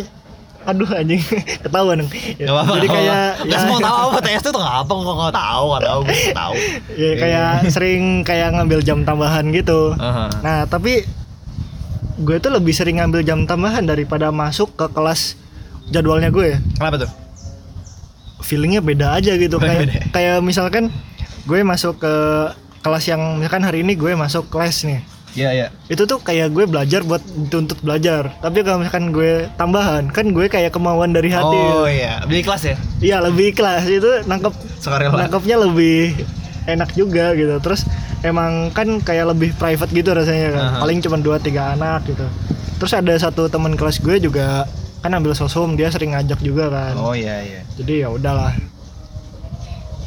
[0.61, 1.21] aduh anjing
[1.63, 2.73] ketahuan dong Ya, apa-apa.
[2.75, 3.25] jadi kayak.
[3.43, 6.15] Nggak semua tahu apa TS itu tuh nggak apa kok nggak tahu nggak tahu gue
[6.17, 6.53] nggak tahu.
[7.01, 10.25] ya kayak sering kayak ngambil jam tambahan gitu Aha.
[10.41, 11.05] nah tapi
[12.17, 15.37] gue tuh lebih sering ngambil jam tambahan daripada masuk ke kelas
[15.85, 17.11] jadwalnya gue Kenapa tuh?
[18.45, 19.99] Feelingnya beda aja gitu kayak Beda.
[20.13, 20.93] kayak misalkan
[21.43, 22.13] gue masuk ke
[22.79, 25.01] kelas yang misalkan hari ini gue masuk kelas nih
[25.35, 25.67] Iya iya.
[25.91, 30.47] itu tuh kayak gue belajar buat dituntut belajar tapi kalau misalkan gue tambahan kan gue
[30.47, 32.75] kayak kemauan dari hati Oh iya, beli kelas ya?
[33.03, 35.11] iya lebih kelas itu nangkep Sukarela.
[35.17, 36.15] nangkepnya lebih
[36.65, 37.83] enak juga gitu terus
[38.23, 40.79] emang kan kayak lebih private gitu rasanya kan Aha.
[40.79, 42.23] paling cuma dua tiga anak gitu
[42.79, 44.63] terus ada satu teman kelas gue juga
[45.05, 47.61] kan ambil sosum dia sering ngajak juga kan Oh iya iya.
[47.77, 48.57] jadi ya udahlah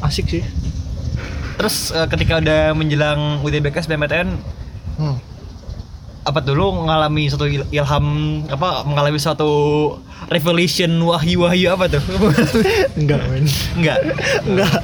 [0.02, 0.42] asik sih
[1.54, 4.28] Terus eh, ketika udah menjelang UTBK SBMPTN
[4.98, 5.16] hmm.
[6.22, 8.06] apa dulu mengalami satu il- ilham
[8.50, 9.50] apa mengalami suatu
[10.28, 12.02] revelation wahyu-wahyu apa tuh?
[12.98, 13.46] enggak men
[13.78, 13.98] Enggak.
[14.44, 14.76] enggak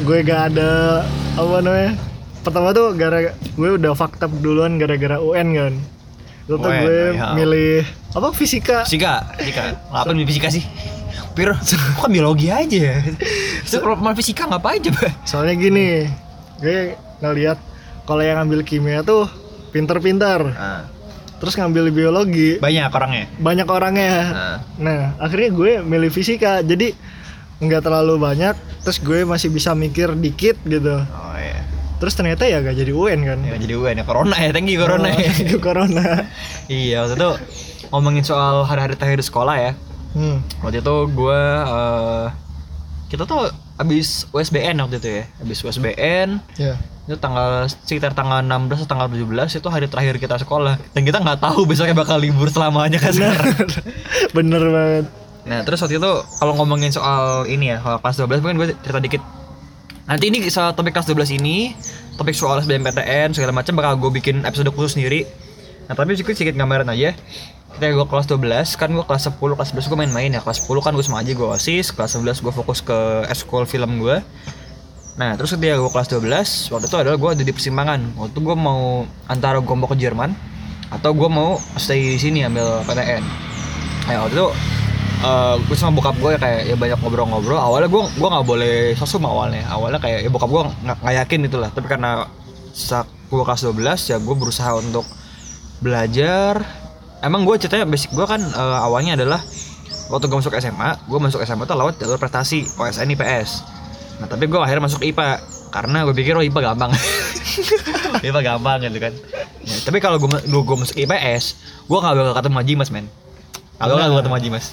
[0.00, 1.02] gue gak ada
[1.34, 1.92] apa namanya
[2.40, 5.74] pertama tuh gara gue udah fakta duluan gara-gara UN kan
[6.48, 7.26] Lalu tuh gue iya.
[7.36, 7.74] milih
[8.18, 9.62] apa fisika Fisika, fisika.
[9.88, 10.62] Ngapain di fisika sih?
[11.30, 12.98] Pir, kok biologi aja?
[13.64, 15.06] Itu kalau main fisika ngapain coba?
[15.22, 16.10] soalnya gini
[16.58, 17.58] gue ngeliat
[18.02, 19.30] kalau yang ngambil kimia tuh
[19.68, 20.82] pinter-pinter Nah,
[21.38, 23.24] terus ngambil biologi banyak orangnya.
[23.38, 26.90] banyak orangnya Nah, nah akhirnya gue milih fisika jadi
[27.58, 31.62] nggak terlalu banyak terus gue masih bisa mikir dikit gitu oh iya.
[31.98, 34.78] terus ternyata ya gak jadi UN kan Ya, jadi UN ya corona ya, thank you
[34.78, 35.30] corona ya.
[35.52, 36.06] Oh, corona
[36.70, 37.30] iya, waktu itu
[37.90, 39.72] ngomongin soal hari-hari terakhir di sekolah ya.
[40.16, 40.64] hmm.
[40.64, 42.26] Waktu itu gue eh,
[43.08, 43.48] kita tuh
[43.78, 46.74] abis USBN waktu itu ya, abis USBN ya
[47.08, 51.24] itu tanggal sekitar tanggal 16 atau tanggal 17 itu hari terakhir kita sekolah dan kita
[51.24, 53.56] nggak tahu besoknya bakal libur selamanya kan sekarang.
[54.36, 55.04] bener banget
[55.48, 59.00] Nah terus waktu itu kalau ngomongin soal ini ya soal kelas 12 mungkin gue cerita
[59.00, 59.22] dikit.
[60.04, 61.72] Nanti ini soal topik kelas 12 ini
[62.20, 65.24] topik soal SBMPTN segala macam bakal gue bikin episode khusus sendiri.
[65.88, 67.16] Nah tapi sedikit sedikit gambaran aja.
[67.78, 70.42] Kita gue kelas 12 kan gue kelas 10 kelas 11 gue main-main ya.
[70.42, 74.02] Kelas 10 kan gue sama aja gue osis kelas 11 gue fokus ke eskul film
[74.02, 74.18] gue
[75.14, 78.18] Nah terus ketika gue kelas 12 waktu itu adalah gue ada di persimpangan.
[78.18, 80.34] Waktu gue mau antara gue mau ke Jerman
[80.90, 83.22] atau gue mau stay di sini ambil PTN
[84.10, 84.48] Nah waktu itu
[85.22, 87.62] eh gue sama bokap gue kayak ya banyak ngobrol-ngobrol.
[87.62, 89.62] Awalnya gue gue nggak boleh sosum awalnya.
[89.70, 91.70] Awalnya kayak ya bokap gue nggak yakin gitu lah.
[91.70, 92.26] Tapi karena
[92.74, 95.06] saat gue kelas 12 ya gue berusaha untuk
[95.78, 96.58] belajar
[97.22, 99.40] emang gue ceritanya basic gue kan eh, awalnya adalah
[100.08, 103.50] waktu gue masuk SMA gue masuk SMA tuh lewat jalur prestasi OSN IPS
[104.18, 106.90] nah tapi gue akhirnya masuk IPA karena gue pikir oh IPA gampang.
[108.26, 109.12] IPA gampang gitu kan.
[109.62, 111.44] Ya, tapi kalau gue gue masuk IPS
[111.86, 113.06] gue gak bakal ketemu Haji Mas men.
[113.76, 114.66] Gak bakal ketemu Haji Mas.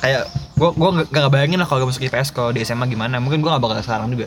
[0.00, 3.20] Kayak gue gue gak bayangin lah kalau gue masuk IPS kalau di SMA gimana.
[3.20, 4.26] Mungkin gue gak bakal sekarang juga.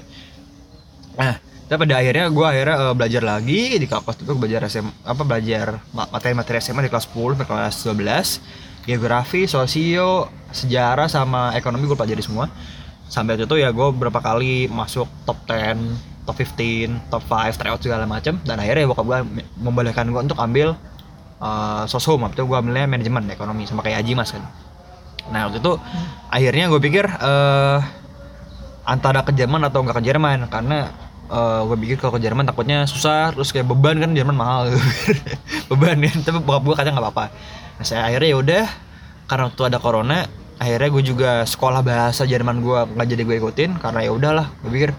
[1.17, 5.21] Nah tapi pada akhirnya gue akhirnya eh, belajar lagi di kelas itu belajar SM apa
[5.23, 11.87] belajar ma- materi-materi SMA di kelas 10 sampai kelas 12 geografi sosio sejarah sama ekonomi
[11.87, 12.51] gue pelajari semua.
[13.07, 17.79] Sampai waktu itu ya gue berapa kali masuk top 10 top 15 top 5 tryout
[17.83, 19.19] segala macam dan akhirnya bokap gue
[19.59, 20.75] membolehkan gue untuk ambil
[21.43, 24.43] uh, soshum waktu itu gue ambilnya manajemen ekonomi sama kayak Aji Mas kan.
[25.31, 25.79] Nah waktu itu
[26.27, 27.79] akhirnya gue pikir eh
[28.83, 30.47] antara ke Jerman atau nggak ke Jerman.
[30.51, 30.91] Karena
[31.29, 34.73] eh, gue pikir kalau ke Jerman takutnya susah terus kayak beban kan Jerman mahal.
[35.71, 37.25] Beban kan tapi bokap gue kadang nggak apa-apa.
[37.79, 38.65] Nah saya akhirnya ya udah
[39.29, 40.17] karena waktu ada corona
[40.59, 44.71] akhirnya gue juga sekolah bahasa Jerman gue nggak jadi gue ikutin karena ya udahlah gue
[44.71, 44.91] pikir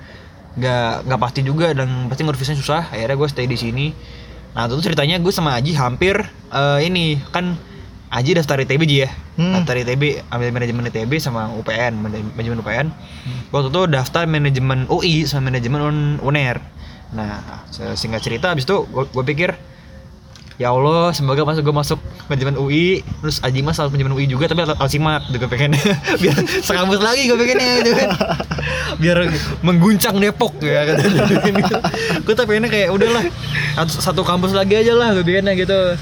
[0.54, 2.82] nggak nggak pasti juga dan pasti ngurusnya susah.
[2.90, 3.86] Akhirnya gue stay di sini.
[4.54, 6.20] Nah itu ceritanya gue sama Aji hampir
[6.54, 7.58] eh, ini kan
[8.14, 9.10] Aji daftar ITB Ji ya?
[9.34, 9.58] Hmm.
[9.58, 12.86] Daftar ITB ambil manajemen ITB sama UPN mana- Manajemen UPN
[13.50, 16.62] Waktu itu daftar manajemen UI sama manajemen Un- UNER.
[17.10, 17.42] Nah
[17.94, 19.58] singkat cerita abis itu gue, pikir
[20.54, 24.46] Ya Allah, semoga masuk gue masuk manajemen UI Terus Aji Mas masuk manajemen UI juga
[24.46, 25.74] Tapi harus simak gitu pengen.
[26.22, 28.10] Biar sekampus lagi gue pengennya gitu kan.
[28.94, 29.26] Biar
[29.60, 31.02] mengguncang Depok ya kata
[32.24, 33.26] Gue tuh pengennya kayak udahlah
[33.74, 35.98] satu, satu kampus lagi aja lah gue pengennya gitu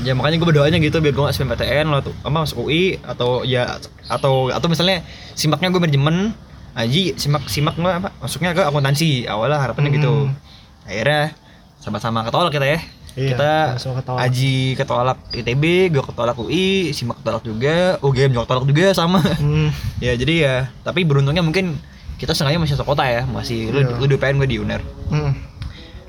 [0.00, 3.76] Ya makanya gue berdoanya gitu biar gue gak SBMPTN atau apa masuk UI atau ya
[4.06, 6.32] atau atau misalnya simaknya gue manajemen
[6.70, 10.38] Aji simak simak gue apa masuknya ke akuntansi awalnya harapannya gitu Hmm.
[10.84, 11.34] akhirnya
[11.76, 13.52] sama-sama ketolak kita ya Iya, kita
[13.98, 14.22] ketolak.
[14.22, 19.74] Aji ketolak ITB gue ketolak UI simak ketolak juga UGM juga ketolak juga sama Hmm.
[20.04, 21.74] ya jadi ya tapi beruntungnya mungkin
[22.16, 23.98] kita sengaja masih satu kota ya masih lu, Iya.
[23.98, 25.34] lu di UPN gue di UNER Hmm.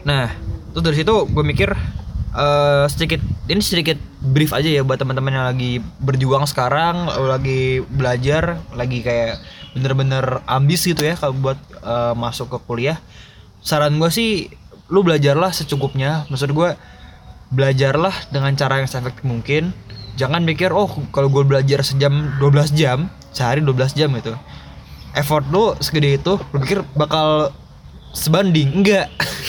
[0.01, 0.29] Nah,
[0.71, 1.73] terus dari situ gue mikir
[2.31, 3.19] eh sedikit
[3.51, 9.43] ini sedikit brief aja ya buat teman-teman yang lagi berjuang sekarang, lagi belajar, lagi kayak
[9.75, 12.97] bener-bener ambis gitu ya kalau buat eh, masuk ke kuliah.
[13.59, 14.47] Saran gue sih
[14.87, 16.23] lu belajarlah secukupnya.
[16.31, 16.75] Maksud gue
[17.51, 19.75] belajarlah dengan cara yang seefektif mungkin.
[20.15, 24.35] Jangan mikir oh kalau gue belajar sejam 12 jam, sehari 12 jam gitu.
[25.11, 27.51] Effort lu segede itu, lu pikir bakal
[28.15, 28.83] sebanding.
[28.83, 29.07] Enggak.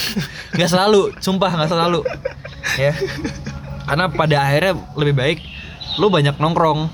[0.57, 1.03] Nggak selalu.
[1.18, 2.01] Sumpah nggak selalu.
[2.79, 2.92] Ya.
[3.88, 5.38] Karena pada akhirnya lebih baik
[6.01, 6.88] lu banyak nongkrong.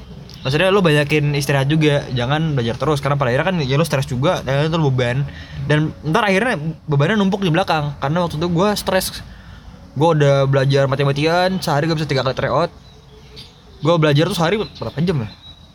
[0.47, 2.07] Maksudnya lu banyakin istirahat juga.
[2.15, 3.03] Jangan belajar terus.
[3.03, 4.41] Karena pada akhirnya kan ya lu stres juga.
[4.47, 5.27] Dan itu beban.
[5.67, 7.99] Dan ntar akhirnya bebannya numpuk di belakang.
[7.99, 9.21] Karena waktu itu gue stres.
[9.99, 12.71] Gue udah belajar mati-matian sehari gue bisa tiga kali tryout.
[13.83, 15.29] Gue belajar tuh sehari berapa jam ya?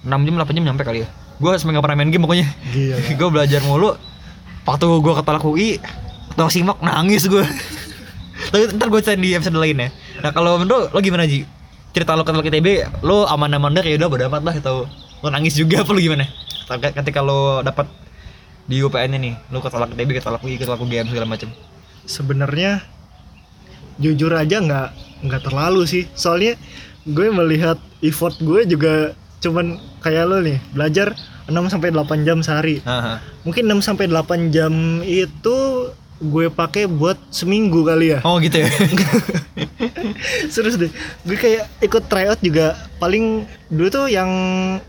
[0.03, 1.07] 6 jam 8 jam nyampe kali ya.
[1.39, 2.47] Gue sampai nggak pernah main game pokoknya.
[3.19, 3.95] Gue belajar mulu
[4.63, 5.69] waktu gue ketolak UI
[6.33, 7.43] ketolak simak nangis gue
[8.51, 9.89] tapi ntar gue ceritain di episode lain ya
[10.23, 11.43] nah kalau menurut lo gimana Ji?
[11.93, 14.87] Cerita lo ketolak ITB lo aman-aman deh kayak udah bodo amat lah atau
[15.23, 16.25] lo nangis juga apa lo gimana?
[16.73, 17.85] Ketika lo dapat
[18.65, 21.51] di UPN nih lo ketolak ITB ketolak UI ketolak UGM segala macam
[22.07, 22.83] sebenarnya
[24.01, 24.87] jujur aja nggak
[25.27, 26.03] nggak terlalu sih.
[26.17, 26.57] Soalnya
[27.03, 31.11] gue melihat effort gue juga cuman kayak lo nih belajar
[31.45, 32.79] 6 sampai 8 jam sehari.
[32.81, 33.19] Haha.
[33.41, 35.55] mungkin 6 sampai 8 jam itu
[36.19, 38.19] gue pakai buat seminggu kali ya.
[38.23, 38.69] Oh gitu ya?
[40.53, 40.91] Serius deh.
[41.23, 42.77] Gue kayak ikut tryout juga.
[42.97, 44.29] Paling dulu tuh yang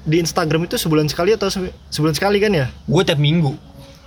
[0.02, 2.66] di Instagram itu sebulan sekali atau se- sebulan sekali kan ya?
[2.84, 3.54] Gue tiap minggu.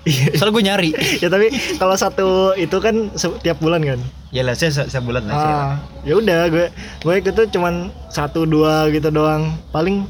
[0.07, 0.39] Iya.
[0.39, 0.89] soalnya gue nyari.
[1.23, 3.99] Ya tapi kalau satu itu kan setiap bulan kan?
[4.31, 5.71] Ya lah saya se- sebulan lah ah
[6.03, 6.65] ya udah gue
[7.01, 9.51] gue tuh cuman satu dua gitu doang.
[9.75, 10.07] Paling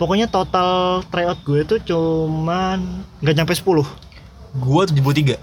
[0.00, 3.84] pokoknya total tryout gue tuh cuman nggak nyampe 10
[4.50, 5.36] gue tujuh puluh tiga.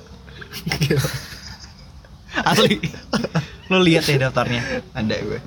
[2.43, 2.77] Asli.
[3.71, 4.83] Lo lihat ya daftarnya.
[4.91, 5.39] Ada gue.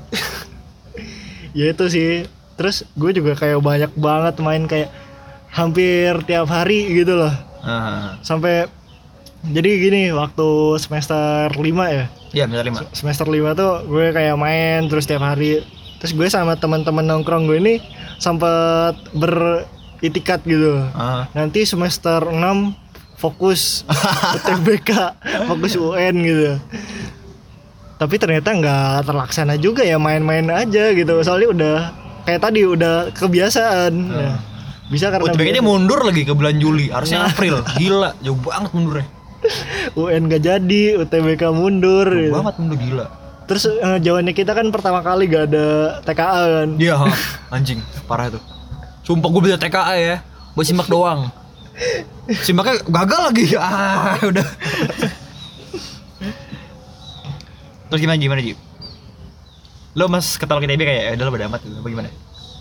[1.53, 2.25] Ya itu sih.
[2.57, 4.88] Terus gue juga kayak banyak banget main kayak
[5.53, 7.33] hampir tiap hari gitu loh.
[7.61, 8.16] Haha.
[8.25, 8.73] sampai
[9.44, 11.61] jadi gini waktu semester 5
[11.92, 12.09] ya?
[12.33, 12.88] Ya bentar lima.
[12.96, 15.61] Semester 5 tuh gue kayak main terus tiap hari
[16.01, 17.75] terus gue sama teman-teman nongkrong gue ini
[18.17, 21.29] sempet beritikat gitu Ah.
[21.31, 22.41] nanti semester 6
[23.15, 23.85] fokus
[24.37, 24.91] UTBK
[25.47, 26.51] fokus UN gitu
[27.95, 31.77] tapi ternyata nggak terlaksana juga ya main-main aja gitu soalnya udah
[32.23, 34.33] kayak tadi udah kebiasaan Ya.
[34.89, 37.61] bisa karena UTBK-nya mundur lagi ke bulan Juli, harusnya April.
[37.79, 39.07] Gila, jauh banget mundurnya.
[39.95, 42.35] UN gak jadi UTBK mundur Jauh gitu.
[42.35, 43.07] banget mundur gila.
[43.51, 46.95] Terus eh, jawabannya kita kan pertama kali gak ada TKA kan Iya,
[47.51, 48.39] anjing, parah itu.
[49.03, 50.17] Sumpah gue bisa TKA ya,
[50.55, 51.35] buat simak doang.
[52.31, 53.45] Simaknya gagal lagi.
[53.59, 54.47] Ah, udah.
[57.91, 58.55] Terus gimana gimana Ji?
[59.99, 62.09] Lo mas ketolak ITB kayak ya udah lo amat gitu, apa gimana?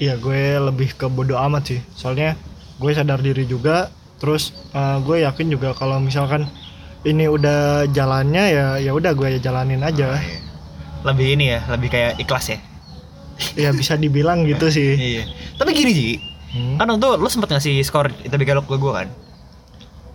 [0.02, 2.34] Iya gue lebih ke bodo amat sih Soalnya
[2.82, 6.50] gue sadar diri juga Terus eh, gue yakin juga kalau misalkan
[7.06, 10.20] ini udah jalannya ya ya udah gue jalanin aja
[11.02, 12.60] Lebih ini ya, lebih kayak ikhlas ya.
[13.56, 15.24] Ya bisa dibilang gitu sih Iya.
[15.56, 16.10] Tapi gini Ji,
[16.50, 16.82] Hmm.
[16.82, 19.06] kan waktu itu lo sempet ngasih skor ITB kalau ke gue kan?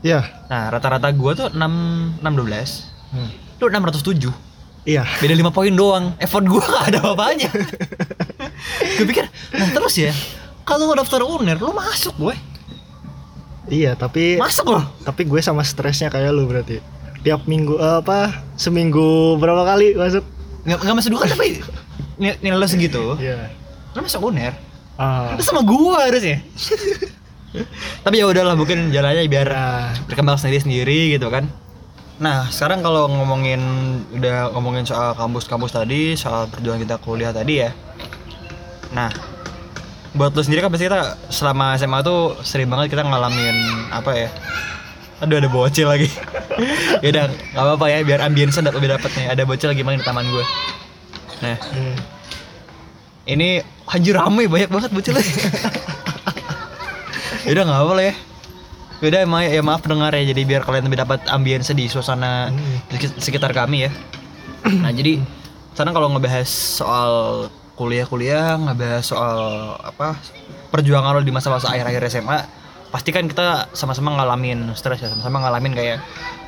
[0.03, 2.90] Iya Nah, rata-rata gua tuh 6 612.
[3.15, 3.31] Hmm.
[3.56, 4.35] Lu 607.
[4.83, 6.11] Iya Beda 5 poin doang.
[6.19, 7.48] Effort gua gak ada apa-apanya.
[8.98, 10.11] gue pikir, nah terus ya,
[10.63, 12.35] kalau lu daftar UNER, lu masuk gue.
[13.65, 14.85] Iya tapi Masuk loh.
[15.00, 16.83] Tapi gue sama stresnya kayak lu berarti
[17.23, 20.21] Tiap minggu eh, apa Seminggu berapa kali masuk
[20.65, 21.48] Nggak, nggak masuk dua kan tapi
[22.17, 23.17] nil- nilai lu segitu.
[23.17, 23.52] Iya
[23.92, 24.54] Lu masuk UNER.
[24.96, 25.33] ah.
[25.33, 26.40] Lu sama gua harusnya.
[28.02, 31.46] tapi ya udahlah mungkin jalannya biar Nah, berkembang sendiri sendiri gitu kan.
[32.17, 33.60] Nah, sekarang kalau ngomongin
[34.12, 37.71] udah ngomongin soal kampus-kampus tadi, soal perjuangan kita kuliah tadi ya.
[38.90, 39.10] Nah,
[40.12, 43.54] buat lo sendiri kan pasti kita selama SMA tuh sering banget kita ngalamin
[43.90, 44.29] apa ya?
[45.23, 46.10] Aduh ada bocil lagi.
[47.04, 49.27] ya udah nggak apa-apa ya biar ambience dapat lebih dapet nih.
[49.31, 50.44] Ada bocil lagi main di taman gue.
[51.42, 51.96] Nah, Hmm.
[53.27, 55.21] ini anjir rame banyak banget bocilnya.
[57.44, 58.15] ya udah nggak apa lah ya.
[59.02, 62.48] Ya udah ma ya maaf dengar ya jadi biar kalian lebih dapat ambience di suasana
[62.48, 62.79] Hmm.
[62.88, 63.90] di sekitar kami ya.
[64.65, 65.21] Nah jadi
[65.75, 67.12] sekarang kalau ngebahas soal
[67.75, 69.38] kuliah-kuliah, ngebahas soal
[69.83, 70.15] apa
[70.71, 72.38] perjuangan lo di masa-masa akhir-akhir SMA,
[72.95, 75.99] pasti kan kita sama-sama ngalamin stres ya, sama-sama ngalamin kayak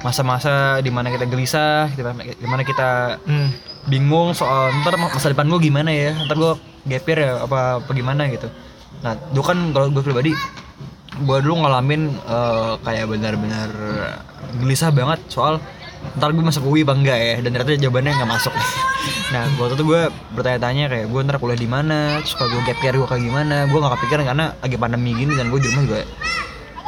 [0.06, 3.50] masa-masa di mana kita gelisah, di mana, kita Hmm.
[3.90, 6.54] bingung soal ntar masa depan gue gimana ya, ntar gue
[6.86, 8.46] gapir ya apa, apa gimana gitu.
[9.02, 10.30] Nah, dulu kan kalau gue pribadi,
[11.18, 13.70] gue dulu ngalamin eh, kayak benar-benar
[14.62, 15.58] gelisah banget soal
[16.14, 18.54] ntar gue masuk UI apa enggak ya dan ternyata jawabannya nggak masuk
[19.34, 20.02] nah waktu itu gue
[20.38, 22.20] bertanya-tanya kayak gue ntar kuliah di mana?
[22.22, 23.56] Terus kalau gue gap year gue kayak gimana?
[23.66, 25.98] Gue nggak kepikiran karena lagi pandemi gini dan gue di rumah juga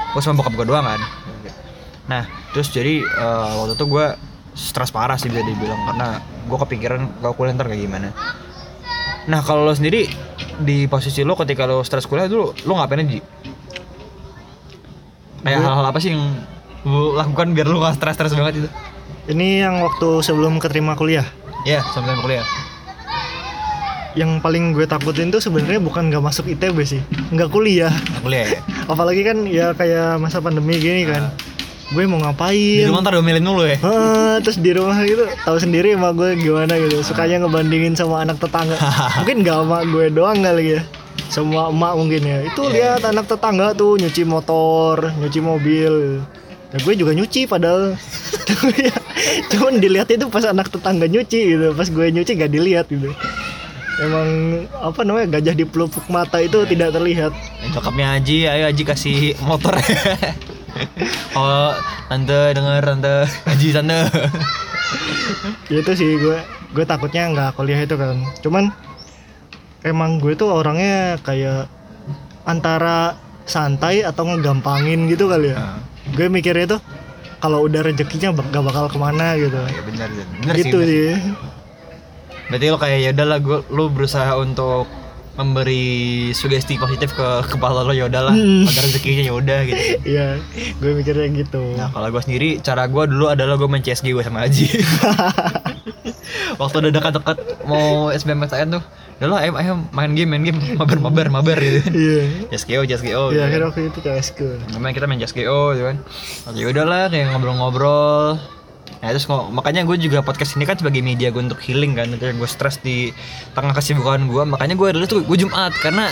[0.08, 1.00] gue sama bokap gue doang kan.
[2.08, 2.22] Nah
[2.56, 4.06] terus jadi eh, waktu itu gue
[4.58, 8.08] stres parah sih bisa dibilang karena gue kepikiran kalau kuliah ntar kayak gimana.
[9.28, 10.08] Nah kalau lo sendiri
[10.58, 13.20] di posisi lo ketika lo stres kuliah dulu lo ngapain aja?
[15.44, 16.22] Kayak hal-hal apa sih yang
[16.88, 18.70] lo lakukan biar lo gak stres-stres banget itu
[19.28, 21.26] Ini yang waktu sebelum keterima kuliah.
[21.68, 22.46] Iya, sampai kuliah.
[24.16, 27.92] Yang paling gue takutin tuh sebenarnya bukan nggak masuk ITB sih, nggak kuliah.
[27.92, 28.60] Nah, kuliah ya.
[28.92, 31.28] Apalagi kan ya kayak masa pandemi gini kan.
[31.88, 32.84] Gue mau Di ngapain?
[32.84, 33.76] rumah ntar domelin mulu ya.
[33.80, 38.36] Heeh, terus di rumah gitu tahu sendiri emak gue gimana gitu sukanya ngebandingin sama anak
[38.36, 38.76] tetangga
[39.20, 40.80] mungkin nggak emak gue doang kali ya
[41.28, 46.20] semua emak mungkin ya itu lihat anak tetangga tuh nyuci motor nyuci mobil
[46.68, 47.96] ya gue juga nyuci padahal
[48.48, 48.96] Tapi ya,
[49.52, 51.66] cuman dilihat itu pas anak tetangga nyuci gitu.
[51.74, 53.10] Pas gue nyuci gak dilihat gitu.
[53.98, 54.28] Emang
[54.78, 57.34] apa namanya gajah di pelupuk mata itu tidak terlihat.
[57.34, 59.74] Eh, Cokapnya Aji, ayo Aji kasih motor.
[61.38, 61.74] oh,
[62.06, 63.16] tante denger tante.
[63.50, 63.98] Aji tante.
[65.68, 66.38] itu sih gue
[66.72, 68.22] gue takutnya nggak kuliah itu kan.
[68.38, 68.70] Cuman
[69.82, 71.66] emang gue tuh orangnya kayak
[72.46, 75.58] antara santai atau ngegampangin gitu kali ya.
[75.58, 75.78] Nah,
[76.14, 76.80] gue mikirnya tuh
[77.38, 80.08] kalau udah rezekinya gak bakal ke mana gitu ya benar
[80.42, 81.14] benar gitu sih.
[81.14, 81.32] sih
[82.48, 84.88] Berarti lo kayak ya udahlah gue lo berusaha untuk
[85.34, 85.86] memberi
[86.32, 88.64] sugesti positif ke kepala lo ya udahlah Hmm.
[88.64, 89.82] pada rezekinya ya udah gitu.
[90.10, 90.40] iya
[90.74, 94.22] gue mikirnya gitu Nah kalau gue sendiri cara gue dulu adalah gue main CSG gue
[94.22, 94.66] sama Aji.
[96.58, 98.82] Waktu udah dekat-dekat mau SBMPTN tuh,
[99.18, 101.90] udah lah ayo, ayo main game main game mabar mabar mabar gitu.
[101.90, 103.34] iya CSGO CSGO.
[103.34, 103.42] iya gitu.
[103.44, 104.38] akhirnya waktu itu CSK
[104.70, 105.96] Namanya kita main CSGO gitu kan.
[106.46, 108.38] Oke udahlah kayak ngobrol-ngobrol.
[108.98, 112.06] Nah terus ngo- makanya gue juga podcast ini kan sebagai media gue untuk healing kan.
[112.08, 113.10] Ketika gue stres di
[113.52, 116.10] tengah kesibukan gue, makanya gue dulu tuh gue Jumat karena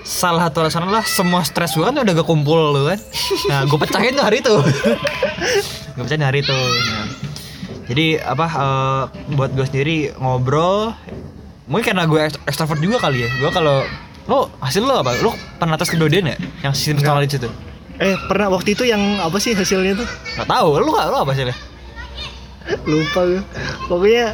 [0.00, 2.96] salah satu alasan adalah semua stres gue kan udah gak kumpul lu kan.
[3.48, 4.56] Nah gue pecahin tuh hari itu.
[5.94, 6.56] gue pecahin hari itu.
[6.56, 7.06] Nah,
[7.84, 10.96] jadi apa eh, buat gue sendiri ngobrol
[11.70, 13.30] mungkin karena gue extrovert juga kali ya.
[13.38, 13.86] Gue kalau
[14.26, 15.14] lo hasil lo apa?
[15.22, 16.36] Lo pernah tes kedoden ya?
[16.66, 17.48] Yang sistem knowledge itu?
[18.02, 20.08] Eh pernah waktu itu yang apa sih hasilnya tuh?
[20.34, 21.56] Gak tahu, lu gak lu apa hasilnya?
[22.86, 23.42] lupa gue.
[23.86, 24.26] Pokoknya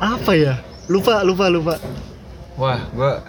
[0.00, 0.54] apa ya?
[0.92, 1.74] Lupa lupa lupa.
[2.60, 3.24] Wah, gua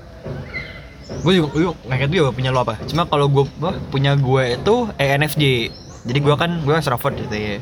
[1.12, 2.76] gue juga, gue ngaget juga punya lu apa.
[2.88, 3.46] Cuma kalau gue
[3.92, 5.44] punya gue itu ENFJ.
[6.02, 7.56] Jadi gua kan gue extrovert gitu ya.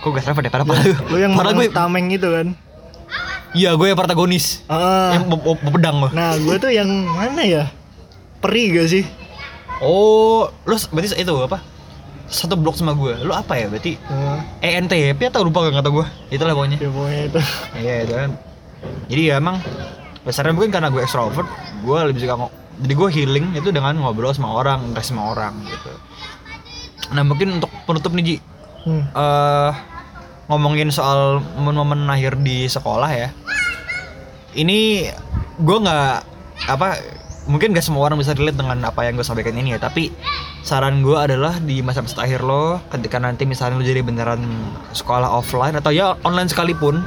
[0.00, 0.52] Kok gak extrovert ya?
[0.52, 2.48] Padahal padahal, lu yang padahal gue, tameng itu kan
[3.54, 4.60] iya gue yang protagonis.
[4.66, 5.30] ah Yang
[5.70, 6.10] pedang gue.
[6.12, 7.64] Nah, gue tuh yang mana ya?
[8.42, 9.04] Peri gak sih?
[9.80, 11.58] Oh, lu berarti itu apa?
[12.26, 13.14] Satu blok sama gue.
[13.22, 13.70] Lu apa ya?
[13.70, 16.06] Berarti Nah, ENTP atau lupa gak kata gue?
[16.30, 16.78] Itulah pokoknya.
[16.78, 17.40] ya pokoknya itu.
[17.78, 18.30] Iya itu kan.
[19.08, 19.56] Jadi ya emang
[20.24, 21.48] dasarnya mungkin karena gue extrovert,
[21.80, 25.92] gue lebih suka jadi gue healing itu dengan ngobrol sama orang, interaksi sama orang gitu.
[27.14, 28.36] Nah mungkin untuk penutup nih Ji,
[28.84, 29.00] Hmm.
[29.16, 29.72] eh
[30.48, 33.28] ngomongin soal momen-momen akhir di sekolah ya.
[34.54, 35.10] Ini
[35.60, 36.14] gue nggak
[36.70, 36.88] apa
[37.44, 40.08] mungkin gak semua orang bisa relate dengan apa yang gue sampaikan ini ya tapi
[40.64, 44.40] saran gue adalah di masa-masa akhir lo ketika nanti misalnya lo jadi beneran
[44.96, 47.04] sekolah offline atau ya online sekalipun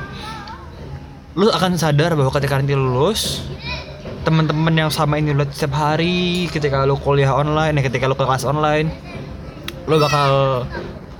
[1.33, 3.49] lu akan sadar bahwa ketika nanti lulus
[4.21, 8.21] teman-teman yang sama ini lu setiap hari ketika lu kuliah online ya ketika lu ke
[8.21, 8.93] kelas online
[9.89, 10.61] lu bakal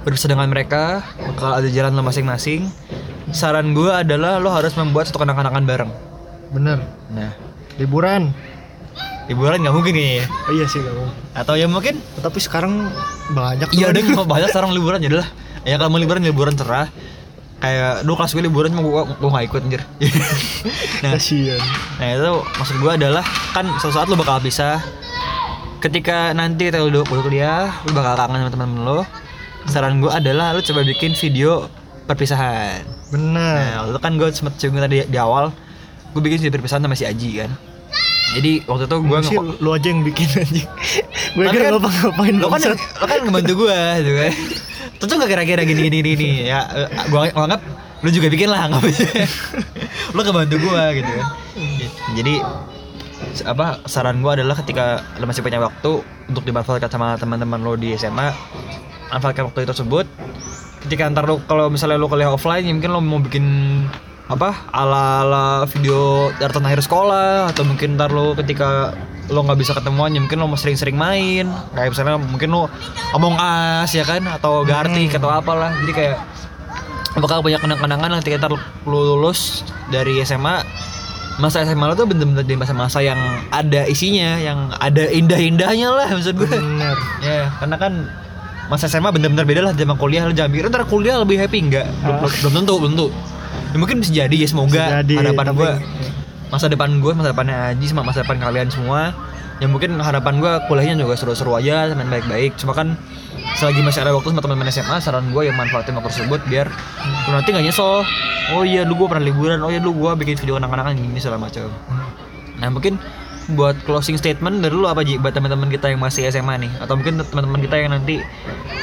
[0.06, 2.70] berusaha dengan mereka bakal ada jalan lo masing-masing.
[3.32, 5.92] Saran gue adalah lo harus membuat satu kenang-kenangan bareng.
[6.52, 6.80] Bener.
[7.12, 7.32] nah.
[7.78, 8.34] Liburan.
[9.28, 10.24] liburan nggak mungkin ya?
[10.48, 11.04] Oh, iya sih kamu.
[11.36, 12.00] atau ya mungkin?
[12.24, 12.88] Tapi sekarang
[13.36, 15.30] banyak iya udah nggak banyak sekarang liburan ya udahlah.
[15.68, 16.88] Ya kalau mau liburan liburan cerah.
[17.60, 19.82] Kayak dulu kelas gue liburan cuma gue gue gak ikut anjir.
[21.04, 21.60] Nah Kasian.
[22.00, 24.80] Nah itu maksud gue adalah kan suatu saat lo bakal pisah.
[25.84, 29.00] Ketika nanti kita udah kuliah, lo bakal kangen sama teman-teman lo
[29.68, 31.68] Saran gue adalah lo coba bikin video
[32.06, 32.88] perpisahan.
[33.08, 33.84] Bener.
[33.84, 35.52] Nah itu kan gue sempet cerita tadi di awal
[36.12, 37.52] Gue bikin video perpisahan sama si Aji kan.
[38.34, 40.68] Jadi waktu itu gue Sih, lu aja yang bikin anjing.
[41.36, 44.32] Gue kira kan- lo ngapain lo kan lo kan ngebantu gue gitu kan.
[44.98, 46.66] Tentu gak kira-kira gini gini gini ya
[47.08, 47.62] gua gua anggap
[48.02, 48.82] lu juga bikin lah nggak
[50.14, 51.28] lo ngebantu gue gitu kan.
[52.16, 52.34] Jadi
[53.44, 55.92] apa saran gue adalah ketika lo masih punya waktu
[56.26, 58.32] untuk dimanfaatkan sama teman-teman lo di SMA
[59.12, 60.06] manfaatkan waktu itu tersebut.
[60.88, 63.46] Ketika ntar lo kalau misalnya lo kuliah offline ya mungkin lo mau bikin
[64.28, 68.92] apa ala ala video daratan akhir sekolah atau mungkin ntar lo ketika
[69.32, 71.48] lo nggak bisa ketemuan ya mungkin lo mau sering-sering main.
[71.76, 72.72] Kayak misalnya mungkin lo
[73.16, 75.76] Among Us ya kan atau Gartic atau apalah.
[75.84, 76.18] Jadi kayak
[77.18, 78.54] bakal banyak kenang-kenangan ketika ntar
[78.86, 80.62] lo lulus dari SMA
[81.38, 83.18] masa SMA lo tuh bener-bener di masa-masa yang
[83.54, 86.50] ada isinya yang ada indah-indahnya lah maksud gue.
[86.50, 86.98] Bener.
[87.26, 87.94] Ya, karena kan
[88.68, 91.88] masa SMA bener-bener beda lah sama kuliah lu jangan pikir ntar kuliah lebih happy enggak?
[92.00, 92.28] Belum, Ah.
[92.28, 93.08] belum, tentu belum tentu.
[93.68, 95.72] Ya, mungkin bisa jadi ya semoga Bisa jadi, harapan tapi- gua
[96.48, 99.12] masa depan gue masa depannya Aji sama masa depan kalian semua
[99.58, 102.56] ya mungkin harapan gua kuliahnya juga seru-seru aja main baik-baik.
[102.56, 102.96] Cuma kan
[103.54, 106.68] selagi masih ada waktu sama teman-teman SMA saran gue yang manfaatin waktu tersebut biar
[107.26, 108.04] lu nanti gak nyesel.
[108.50, 111.40] Oh iya dulu gue pernah liburan oh iya dulu gue bikin video anak-anak gini segala
[111.42, 111.68] macam.
[112.58, 112.96] Nah mungkin
[113.56, 115.16] buat closing statement dari lu apa Ji?
[115.16, 116.72] Buat teman-teman kita yang masih SMA nih.
[116.84, 118.20] Atau mungkin teman-teman kita yang nanti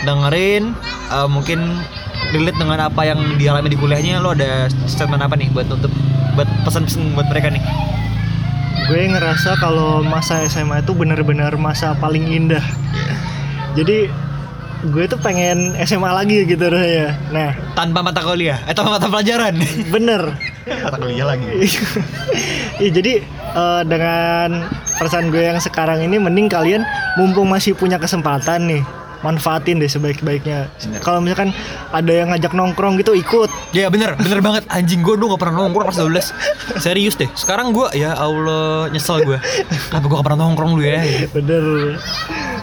[0.08, 0.72] dengerin
[1.12, 1.80] eh, mungkin
[2.32, 5.92] relate dengan apa yang dialami di kuliahnya lo ada statement apa nih buat nutup
[6.34, 7.62] buat pesan-pesan buat mereka nih?
[8.84, 12.64] Gue ngerasa kalau masa SMA itu benar-benar masa paling indah.
[13.76, 14.08] Jadi
[14.84, 17.16] gue tuh pengen SMA lagi gitu ya.
[17.32, 17.56] Nah.
[17.72, 18.60] Tanpa mata kuliah?
[18.68, 19.56] Eh tanpa mata pelajaran?
[19.88, 20.36] Bener.
[20.68, 21.48] Mata kuliah lagi.
[22.74, 23.22] Iya jadi
[23.54, 24.66] eh, dengan
[24.98, 26.82] perasaan gue yang sekarang ini mending kalian
[27.16, 28.82] mumpung masih punya kesempatan nih
[29.24, 30.68] manfaatin deh sebaik-baiknya.
[31.00, 31.56] Kalau misalkan
[31.96, 33.48] ada yang ngajak nongkrong gitu ikut.
[33.72, 37.72] ya bener bener banget anjing gue dulu gak pernah nongkrong pas 12 serius deh sekarang
[37.72, 39.40] gue ya Allah nyesel gue
[39.88, 41.00] kenapa gue gak pernah nongkrong dulu ya
[41.32, 41.64] Bener.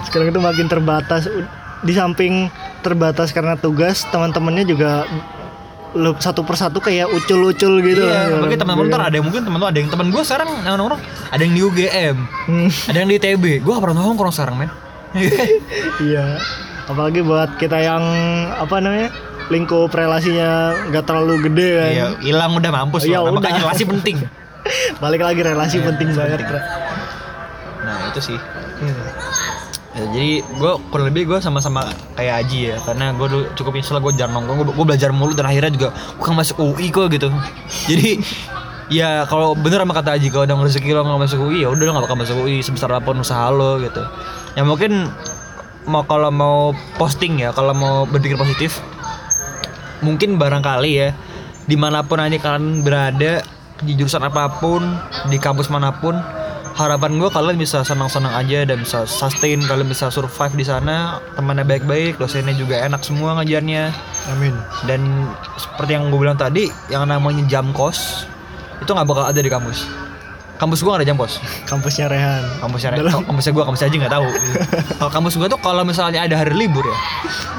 [0.06, 1.26] Sekarang itu makin terbatas.
[1.82, 2.46] Di samping
[2.86, 5.10] terbatas karena tugas, teman-temannya juga
[5.92, 8.08] lu satu persatu kayak ucul-ucul gitu.
[8.08, 11.02] Iya, bagi teman-teman ntar ada yang mungkin teman lu ada yang teman gue sekarang nongkrong
[11.28, 12.16] ada yang di UGM,
[12.48, 13.44] Hmm, ada yang di ITB.
[13.60, 14.72] Gue gak pernah nongkrong sekarang men.
[16.08, 16.40] iya.
[16.88, 18.04] Apalagi buat kita yang
[18.56, 19.12] apa namanya?
[19.52, 21.92] lingkup relasinya nggak terlalu gede kan.
[21.92, 23.20] Iya, hilang udah mampus Ya.
[23.20, 23.44] Nah, udah.
[23.44, 24.18] Makanya relasi penting.
[25.04, 26.40] Balik lagi relasi Iya, penting banget.
[27.84, 28.40] Nah itu sih.
[28.40, 28.96] Hmm.
[29.92, 31.84] Ya, jadi gue kurang lebih gue sama-sama
[32.16, 33.28] kayak Aji ya, karena gue
[33.60, 36.88] cukup nyesel gue jarang nongkrong, gue belajar mulu dan akhirnya juga gue kan masuk UI
[36.96, 37.28] kok gitu.
[37.92, 38.24] Jadi
[38.88, 41.84] ya kalau bener sama kata Aji kalau ada rezeki lo nggak masuk UI ya udah
[41.84, 44.00] lo nggak bakal masuk UI sebesar apa pun usaha lo gitu.
[44.56, 45.12] Ya mungkin
[45.84, 48.80] mau kalau mau posting ya, kalau mau berpikir positif,
[50.00, 51.12] mungkin barangkali ya
[51.68, 53.44] di mana pun aja kalian berada
[53.82, 54.84] di jurusan apa pun
[55.28, 56.16] di kampus mana pun
[56.74, 61.64] harapan gue kalian bisa senang-senang aja dan bisa sustain kalian bisa survive di sana temannya
[61.64, 63.92] baik-baik dosennya juga enak semua ngajarnya.
[64.30, 64.54] Amin.
[64.86, 65.02] dan
[65.56, 68.30] seperti yang gue bilang tadi yang namanya jam kos
[68.78, 69.86] itu nggak bakal ada di kampus.
[70.56, 71.42] Kampus gue gak ada jam kos.
[71.66, 72.46] Kampusnya Rehan.
[72.62, 74.28] kampusnya Dalam- kampusnya gue kampusnya aja nggak tahu.
[75.00, 76.98] Kalau kampus gue tuh kalau misalnya ada hari libur ya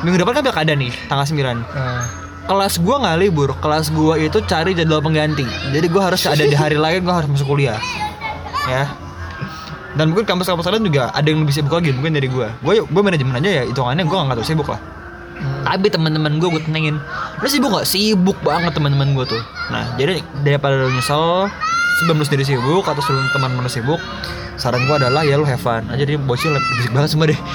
[0.03, 2.07] minggu depan kan bakal ada nih tanggal 9 Nah,
[2.43, 5.43] kelas gua nggak libur kelas gua itu cari jadwal pengganti.
[5.69, 7.79] Jadi gua harus ada di hari lain gua harus masuk kuliah.
[8.67, 8.87] Ya
[9.93, 12.53] dan mungkin kampus-kampus lain juga ada yang lebih sibuk lagi mungkin dari gua.
[12.65, 14.81] Gua gua manajemen aja ya hitungannya gua nggak terlalu sibuk lah.
[15.69, 16.97] Tapi teman-teman gua gua tenangin.
[17.41, 19.43] Lu sibuk gak sibuk banget teman-teman gua tuh.
[19.69, 21.49] Nah jadi daripada lu nyesel
[22.01, 24.01] sebelum lu sendiri sibuk atau sebelum teman-teman lu sibuk
[24.57, 25.85] saran gua adalah ya lu have fun.
[25.93, 27.41] Aja jadi bocil berisik banget semua deh.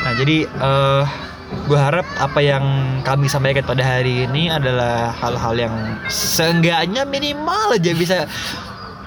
[0.00, 1.04] Nah jadi eh
[1.50, 2.62] gue harap apa yang
[3.02, 5.74] kami sampaikan pada hari ini adalah hal-hal yang
[6.06, 8.16] seenggaknya minimal aja bisa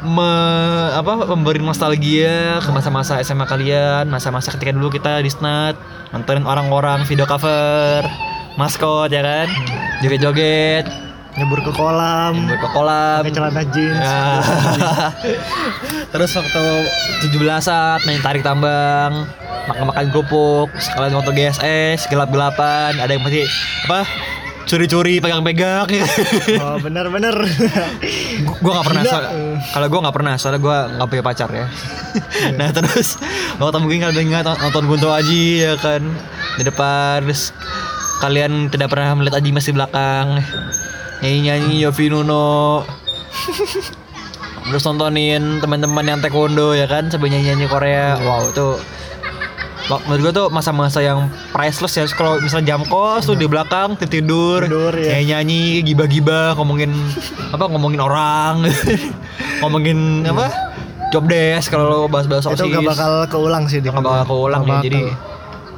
[0.04, 0.32] me,
[0.94, 5.80] apa memberi nostalgia ke masa-masa SMA kalian, masa-masa ketika dulu kita di snat
[6.12, 8.06] nontonin orang-orang video cover,
[8.60, 9.48] maskot ya kan,
[10.04, 10.86] joget-joget,
[11.40, 13.98] nyebur ke kolam, nyebur ke kolam, pakai celana jeans.
[13.98, 14.22] Ya.
[16.14, 16.66] Terus waktu
[17.26, 19.26] 17-an main tarik tambang,
[19.72, 23.48] makan-makan kerupuk, sekalian waktu GSS, gelap-gelapan, ada yang masih
[23.90, 24.06] apa?
[24.74, 25.86] Curi-curi pegang-pegang.
[26.58, 27.30] Oh bener-bener.
[28.42, 29.30] Gu- gua nggak pernah soal-
[29.70, 31.66] kalau gua nggak pernah soalnya gua nggak punya pacar ya.
[32.58, 33.22] Nah terus
[33.62, 36.02] waktu mungkin kalian ingat nonton Gunto Aji ya kan?
[36.58, 37.54] Di depan terus
[38.18, 40.42] kalian tidak pernah melihat Aji masih belakang.
[41.22, 42.82] Nyanyi-nyanyi Yofi Nuno.
[44.64, 47.14] Terus nontonin teman-teman yang taekwondo ya kan?
[47.14, 48.18] Sambil nyanyi-nyanyi Korea.
[48.18, 48.82] Wow itu
[50.08, 52.06] menurut gue tuh masa-masa yang priceless ya.
[52.16, 55.20] Kalau misalnya jam kos tuh di belakang tidur Tidur, ya.
[55.20, 56.92] nyanyi nyanyi gibah-gibah ngomongin
[57.56, 58.54] apa ngomongin orang
[59.64, 60.48] ngomongin apa?
[61.14, 62.74] job desk kalau lo bahas-bahas itu osis.
[62.74, 64.86] gak bakal keulang sih nggak bakal keulang ya bakal.
[64.90, 65.02] jadi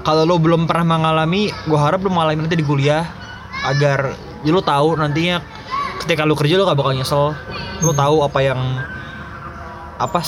[0.07, 3.03] kalau lo belum pernah mengalami gue harap lo mengalami nanti di kuliah
[3.67, 4.15] agar
[4.47, 5.43] ya lo tahu nantinya
[6.05, 7.33] ketika lo kerja lo gak bakal nyesel.
[7.81, 8.59] Lo tahu apa yang
[9.97, 10.19] apa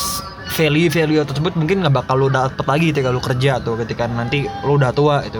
[0.58, 4.10] s- value value tersebut mungkin nggak bakal lo dapet lagi ketika lo kerja tuh ketika
[4.10, 5.39] nanti lo udah tua itu.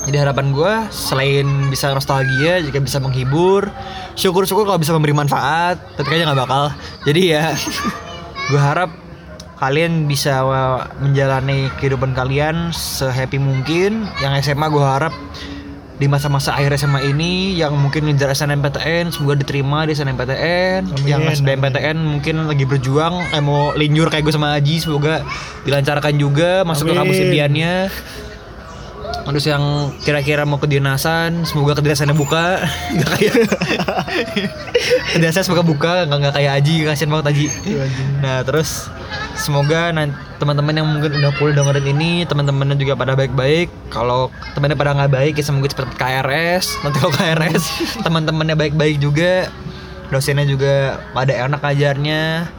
[0.00, 3.68] Jadi harapan gue selain bisa nostalgia juga bisa menghibur
[4.16, 6.64] syukur-syukur kalau bisa memberi manfaat tapi kayaknya nggak bakal.
[7.04, 7.52] Jadi ya
[8.50, 8.88] gue harap
[9.60, 10.40] kalian bisa
[11.02, 14.08] menjalani kehidupan kalian sehappy mungkin.
[14.24, 15.12] Yang SMA gue harap
[16.00, 21.20] di masa-masa akhir SMA ini yang mungkin ngejar SNMPTN semoga diterima di SNMPTN Amin, yang
[21.28, 21.36] amin.
[21.36, 25.20] SBMPTN mungkin lagi berjuang eh, mau linjur kayak gue sama Aji semoga
[25.68, 27.26] dilancarkan juga masuk ke kampus Amin.
[27.28, 27.74] impiannya
[29.20, 32.66] Terus yang kira-kira mau kedinasan, semoga kedinasannya buka.
[32.98, 33.34] Gak kayak
[35.14, 37.46] kedinasan semoga buka, nggak nggak kayak Aji, kasihan banget Aji.
[37.68, 38.08] Iya, anjing.
[38.24, 38.88] Nah terus
[39.40, 39.90] semoga
[40.36, 43.72] teman-teman yang mungkin udah kuliah dengerin ini, teman-temannya juga pada baik-baik.
[43.88, 46.78] Kalau temannya pada nggak baik, ya semoga cepet KRS.
[46.84, 47.64] Nanti kalau KRS,
[48.06, 49.48] teman-temannya baik-baik juga,
[50.12, 52.52] dosennya juga pada enak ajarnya.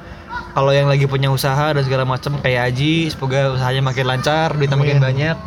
[0.52, 4.76] Kalau yang lagi punya usaha dan segala macam kayak Aji, semoga usahanya makin lancar, duitnya
[4.76, 5.38] makin banyak.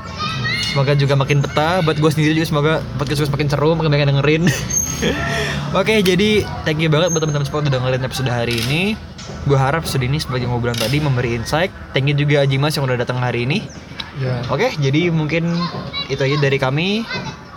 [0.75, 4.03] Semoga juga makin betah buat gue sendiri juga semoga podcast gue makin seru, makin banyak
[4.03, 4.43] yang dengerin.
[5.79, 8.99] Oke, jadi thank you banget buat teman-teman semua udah dengerin episode hari ini.
[9.47, 11.71] Gue harap episode ini sebagai ngobrolan tadi memberi insight.
[11.95, 13.63] Thank you juga Aji Mas yang udah datang hari ini.
[14.19, 14.43] Ya.
[14.51, 15.47] Oke, jadi mungkin
[16.11, 17.07] itu aja dari kami.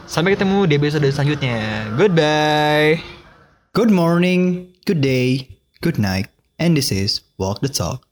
[0.05, 1.89] Sampai ketemu di episode selanjutnya.
[1.97, 3.01] Goodbye.
[3.73, 6.29] Good morning, good day, good night,
[6.61, 8.06] and this is Walk the Talk.